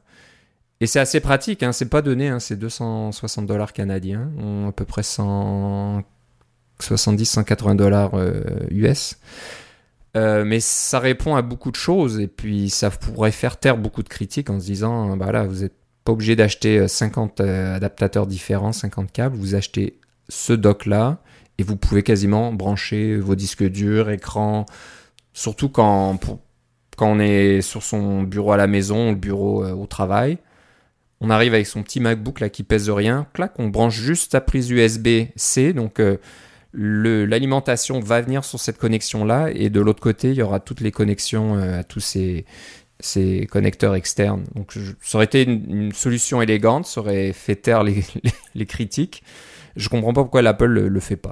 [0.81, 4.31] Et c'est assez pratique, hein, c'est pas donné, hein, c'est 260 dollars canadiens,
[4.69, 6.03] à peu près 100,
[6.81, 8.13] 70-180 dollars
[8.71, 9.17] US.
[10.15, 14.09] Mais ça répond à beaucoup de choses et puis ça pourrait faire taire beaucoup de
[14.09, 19.13] critiques en se disant bah là vous êtes pas obligé d'acheter 50 adaptateurs différents, 50
[19.13, 19.99] câbles, vous achetez
[20.29, 21.19] ce dock là
[21.59, 24.67] et vous pouvez quasiment brancher vos disques durs, écran,
[25.33, 26.19] surtout quand,
[26.97, 30.39] quand on est sur son bureau à la maison, le bureau au travail.
[31.21, 34.41] On arrive avec son petit MacBook là qui pèse rien, clac, on branche juste sa
[34.41, 36.17] prise USB-C, donc euh,
[36.75, 40.81] l'alimentation va venir sur cette connexion là, et de l'autre côté il y aura toutes
[40.81, 42.47] les connexions euh, à tous ces,
[43.01, 44.45] ces connecteurs externes.
[44.55, 48.05] Donc ça aurait été une, solution élégante, ça aurait fait taire les,
[48.55, 49.23] les, critiques.
[49.75, 51.31] Je comprends pas pourquoi l'Apple le, le fait pas.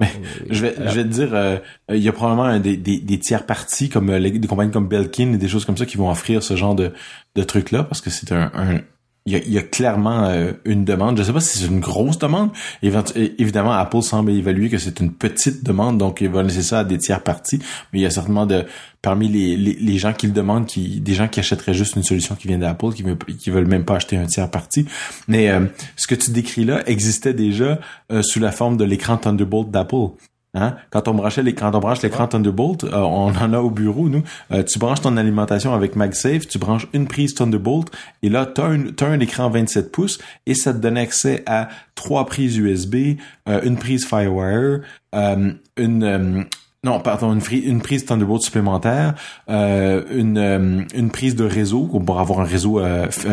[0.49, 1.57] je, vais, je vais te dire, euh,
[1.89, 5.37] il y a probablement des, des, des tiers parties comme des compagnies comme Belkin et
[5.37, 6.91] des choses comme ça qui vont offrir ce genre de,
[7.35, 8.81] de trucs là parce que c'est un, un,
[9.25, 11.17] il y a, clairement euh, une demande.
[11.17, 12.49] Je sais pas si c'est une grosse demande.
[12.81, 16.83] évidemment, Apple semble évaluer que c'est une petite demande, donc il va laisser ça à
[16.83, 17.59] des tiers parties.
[17.93, 18.65] Mais il y a certainement de
[19.01, 22.35] parmi les, les, gens qui le demandent, qui des gens qui achèteraient juste une solution
[22.35, 23.03] qui vient d'Apple, qui,
[23.37, 24.85] qui veulent même pas acheter un tiers parti.
[25.27, 25.65] Mais euh,
[25.95, 27.79] ce que tu décris là existait déjà
[28.11, 30.09] euh, sous la forme de l'écran Thunderbolt d'Apple.
[30.53, 30.75] Hein?
[30.89, 34.23] Quand on branchait les, on branche l'écran Thunderbolt, euh, on en a au bureau, nous.
[34.51, 37.89] Euh, tu branches ton alimentation avec MagSafe, tu branches une prise Thunderbolt,
[38.21, 42.25] et là, tu as, un écran 27 pouces, et ça te donne accès à trois
[42.25, 44.81] prises USB, euh, une prise Firewire,
[45.13, 46.45] une...
[46.83, 49.15] non, pardon, une, prise Thunderbolt supplémentaire,
[49.47, 52.81] une, une prise de réseau pour avoir un réseau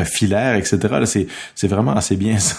[0.05, 0.79] filaire, etc.
[1.05, 2.57] c'est, c'est vraiment assez bien ça.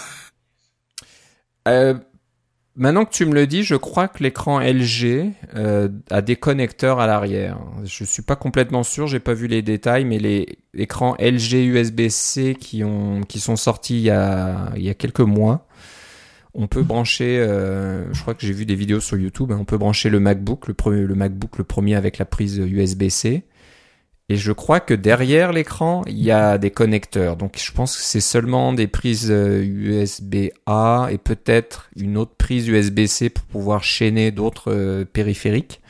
[2.76, 7.00] Maintenant que tu me le dis, je crois que l'écran LG euh, a des connecteurs
[7.00, 7.60] à l'arrière.
[7.84, 12.56] Je suis pas complètement sûr, j'ai pas vu les détails, mais les écrans LG USB-C
[12.56, 15.68] qui ont qui sont sortis il y a il y a quelques mois,
[16.54, 17.40] on peut brancher.
[17.40, 19.52] Euh, je crois que j'ai vu des vidéos sur YouTube.
[19.52, 22.60] Hein, on peut brancher le MacBook, le premier le MacBook le premier avec la prise
[22.60, 23.44] USB-C
[24.32, 27.36] et je crois que derrière l'écran, il y a des connecteurs.
[27.36, 32.68] Donc je pense que c'est seulement des prises USB-A euh, et peut-être une autre prise
[32.68, 35.82] USB-C pour pouvoir chaîner d'autres euh, périphériques.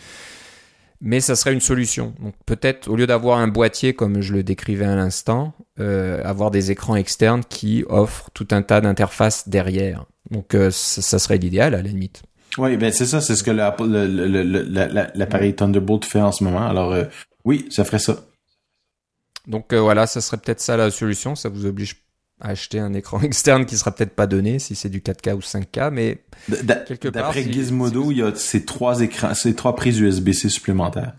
[1.01, 2.13] Mais ça serait une solution.
[2.21, 6.49] Donc peut-être au lieu d'avoir un boîtier comme je le décrivais à l'instant, euh, avoir
[6.49, 10.05] des écrans externes qui offrent tout un tas d'interfaces derrière.
[10.31, 12.21] Donc ça, serait l'idéal à la limite.
[12.57, 13.51] Oui, ben c'est ça, c'est ce que
[15.15, 16.67] l'appareil Thunderbolt fait en ce moment.
[16.67, 16.95] Alors
[17.45, 18.28] oui, ça ferait ça.
[19.49, 21.35] Donc euh, voilà, ça serait peut-être ça la solution.
[21.35, 22.03] Ça vous oblige
[22.39, 25.39] à acheter un écran externe qui sera peut-être pas donné si c'est du 4K ou
[25.39, 26.23] 5K, mais
[26.87, 27.23] quelque part.
[27.23, 31.15] D'après Gizmodo, il y a ces trois écrans, ces trois prises USB-C supplémentaires.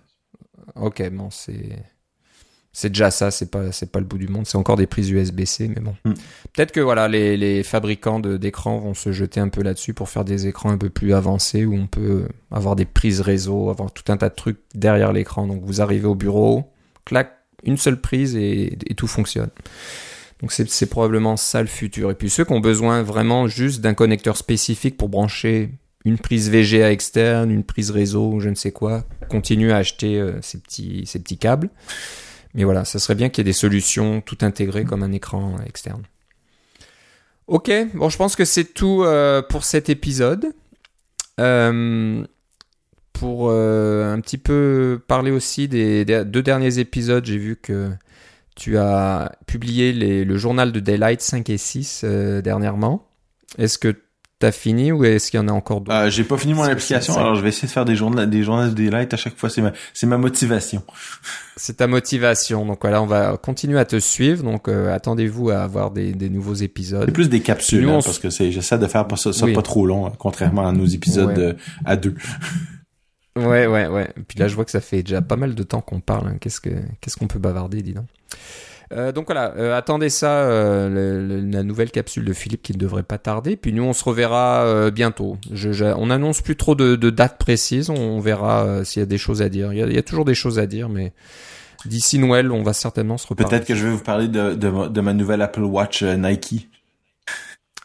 [0.76, 1.76] Ok, bon, c'est
[2.72, 3.33] c'est déjà ça.
[3.33, 4.47] C'est pas c'est pas le bout du monde.
[4.47, 5.97] C'est encore des prises USB-C, mais bon.
[6.05, 6.14] Hmm.
[6.53, 10.24] Peut-être que voilà, les, les fabricants d'écrans vont se jeter un peu là-dessus pour faire
[10.24, 14.11] des écrans un peu plus avancés où on peut avoir des prises réseau, avoir tout
[14.12, 15.49] un tas de trucs derrière l'écran.
[15.49, 16.72] Donc vous arrivez au bureau,
[17.05, 19.50] clac, une seule prise et, tout fonctionne.
[20.40, 22.11] Donc c'est probablement ça le futur.
[22.11, 25.70] Et puis ceux qui ont besoin vraiment juste d'un connecteur spécifique pour brancher
[26.04, 30.40] une prise VGA externe, une prise réseau, je ne sais quoi, continuent à acheter euh,
[30.40, 31.68] ces, petits, câbles.
[32.54, 35.56] Mais voilà, ça serait bien qu'il y ait des solutions tout intégrées comme un écran
[35.66, 36.02] externe.
[37.46, 40.46] Ok, bon, je pense que c'est tout euh, pour cet épisode.
[41.38, 42.24] Euh,
[43.21, 47.91] pour euh, un petit peu parler aussi des, deux derniers épisodes, j'ai vu que
[48.57, 49.93] tu as publié
[50.25, 53.07] le journal de Daylight 5 et 6 euh, dernièrement.
[53.59, 55.99] Est-ce que tu as fini ou est-ce qu'il y en a encore d'autres?
[55.99, 58.43] Euh, J'ai pas fini mon application, alors je vais essayer de faire des journaux, des
[58.43, 59.51] journaux de Daylight à chaque fois.
[59.51, 60.83] C'est ma, c'est ma motivation.
[61.59, 62.64] C'est ta motivation.
[62.64, 64.43] Donc voilà, on va continuer à te suivre.
[64.43, 67.05] Donc attendez-vous à avoir des, nouveaux épisodes.
[67.05, 69.85] C'est plus des capsules, hein, parce que c'est, j'essaie de faire pas ça, pas trop
[69.85, 72.14] long, contrairement à nos épisodes à deux.
[73.37, 74.09] Ouais, ouais, ouais.
[74.26, 76.29] Puis là, je vois que ça fait déjà pas mal de temps qu'on parle.
[76.29, 76.37] Hein.
[76.41, 78.07] Qu'est-ce que qu'est-ce qu'on peut bavarder, dis donc.
[78.92, 83.04] Euh, donc voilà, euh, attendez ça, euh, la nouvelle capsule de Philippe qui ne devrait
[83.04, 83.57] pas tarder.
[83.57, 85.37] Puis nous, on se reverra bientôt.
[85.53, 87.88] Je, on annonce plus trop de, de dates précises.
[87.88, 89.72] On, verra s'il y a des choses à dire.
[89.72, 91.13] Il y a, il y a, toujours des choses à dire, mais
[91.84, 93.50] d'ici Noël, on va certainement se reparler.
[93.50, 96.68] Peut-être que je vais vous parler de, de, de ma nouvelle Apple Watch Nike.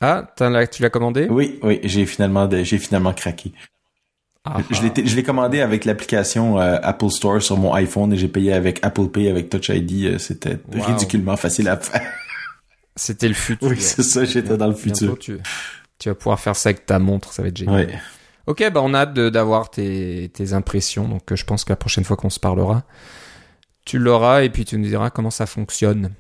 [0.02, 3.54] Ah, tu l'as commandé Oui, oui, j'ai finalement, j'ai finalement craqué.
[4.46, 8.54] Ah, je l'ai commandé avec l'application euh, Apple Store sur mon iPhone et j'ai payé
[8.54, 10.06] avec Apple Pay avec Touch ID.
[10.06, 12.02] Euh, c'était ridiculement facile à faire.
[12.96, 13.68] C'était le futur.
[13.68, 15.18] Oui, c'est ça, j'étais dans le futur.
[15.18, 15.40] Tu,
[15.98, 18.00] tu, vas pouvoir faire ça avec ta montre, ça va être génial.
[18.48, 21.08] Ok, bah on a hâte d'avoir tes, tes, impressions.
[21.08, 22.84] Donc euh, je pense que la prochaine fois qu'on se parlera,
[23.84, 26.12] tu l'auras et puis tu nous diras comment ça fonctionne.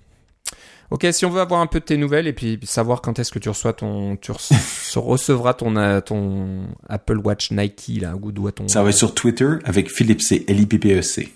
[0.91, 3.32] Ok, si on veut avoir un peu de tes nouvelles et puis savoir quand est-ce
[3.32, 4.32] que tu reçois ton, tu
[4.95, 8.68] recevras ton, euh, ton Apple Watch Nike là, ou doit ton.
[8.68, 11.34] Ça va être sur Twitter avec Philippe C, L I P P E C.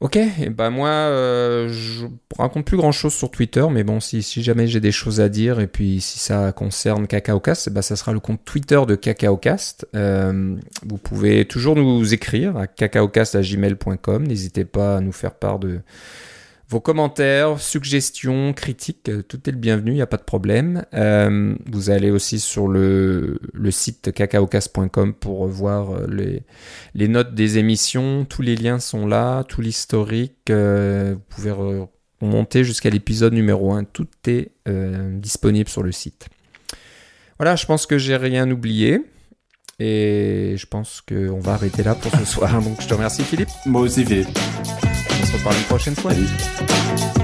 [0.00, 2.06] Ok, et ben moi, euh, je
[2.38, 5.28] raconte plus grand chose sur Twitter, mais bon, si, si jamais j'ai des choses à
[5.28, 9.88] dire, et puis si ça concerne CacaoCast, ben ça sera le compte Twitter de CacaoCast.
[9.96, 10.54] Euh,
[10.86, 15.80] vous pouvez toujours nous écrire à cacaocast.gmail.com, n'hésitez pas à nous faire part de,
[16.68, 20.84] vos commentaires, suggestions, critiques, euh, tout est le bienvenu, il n'y a pas de problème.
[20.92, 23.40] Euh, vous allez aussi sur le,
[23.70, 26.42] site cacaocast.com pour voir euh, les,
[26.94, 28.26] les notes des émissions.
[28.26, 30.50] Tous les liens sont là, tout l'historique.
[30.50, 31.52] vous pouvez
[32.20, 33.84] remonter jusqu'à l'épisode numéro 1.
[33.84, 34.52] Tout est
[35.14, 36.28] disponible sur le site.
[37.38, 39.00] Voilà, je pense que j'ai rien oublié.
[39.78, 42.60] Et je pense qu'on va arrêter là pour ce soir.
[42.62, 43.50] Donc je te remercie Philippe.
[43.64, 44.28] Moi aussi Philippe
[45.28, 46.12] se reparle une prochaine fois.
[46.12, 47.17] Salut.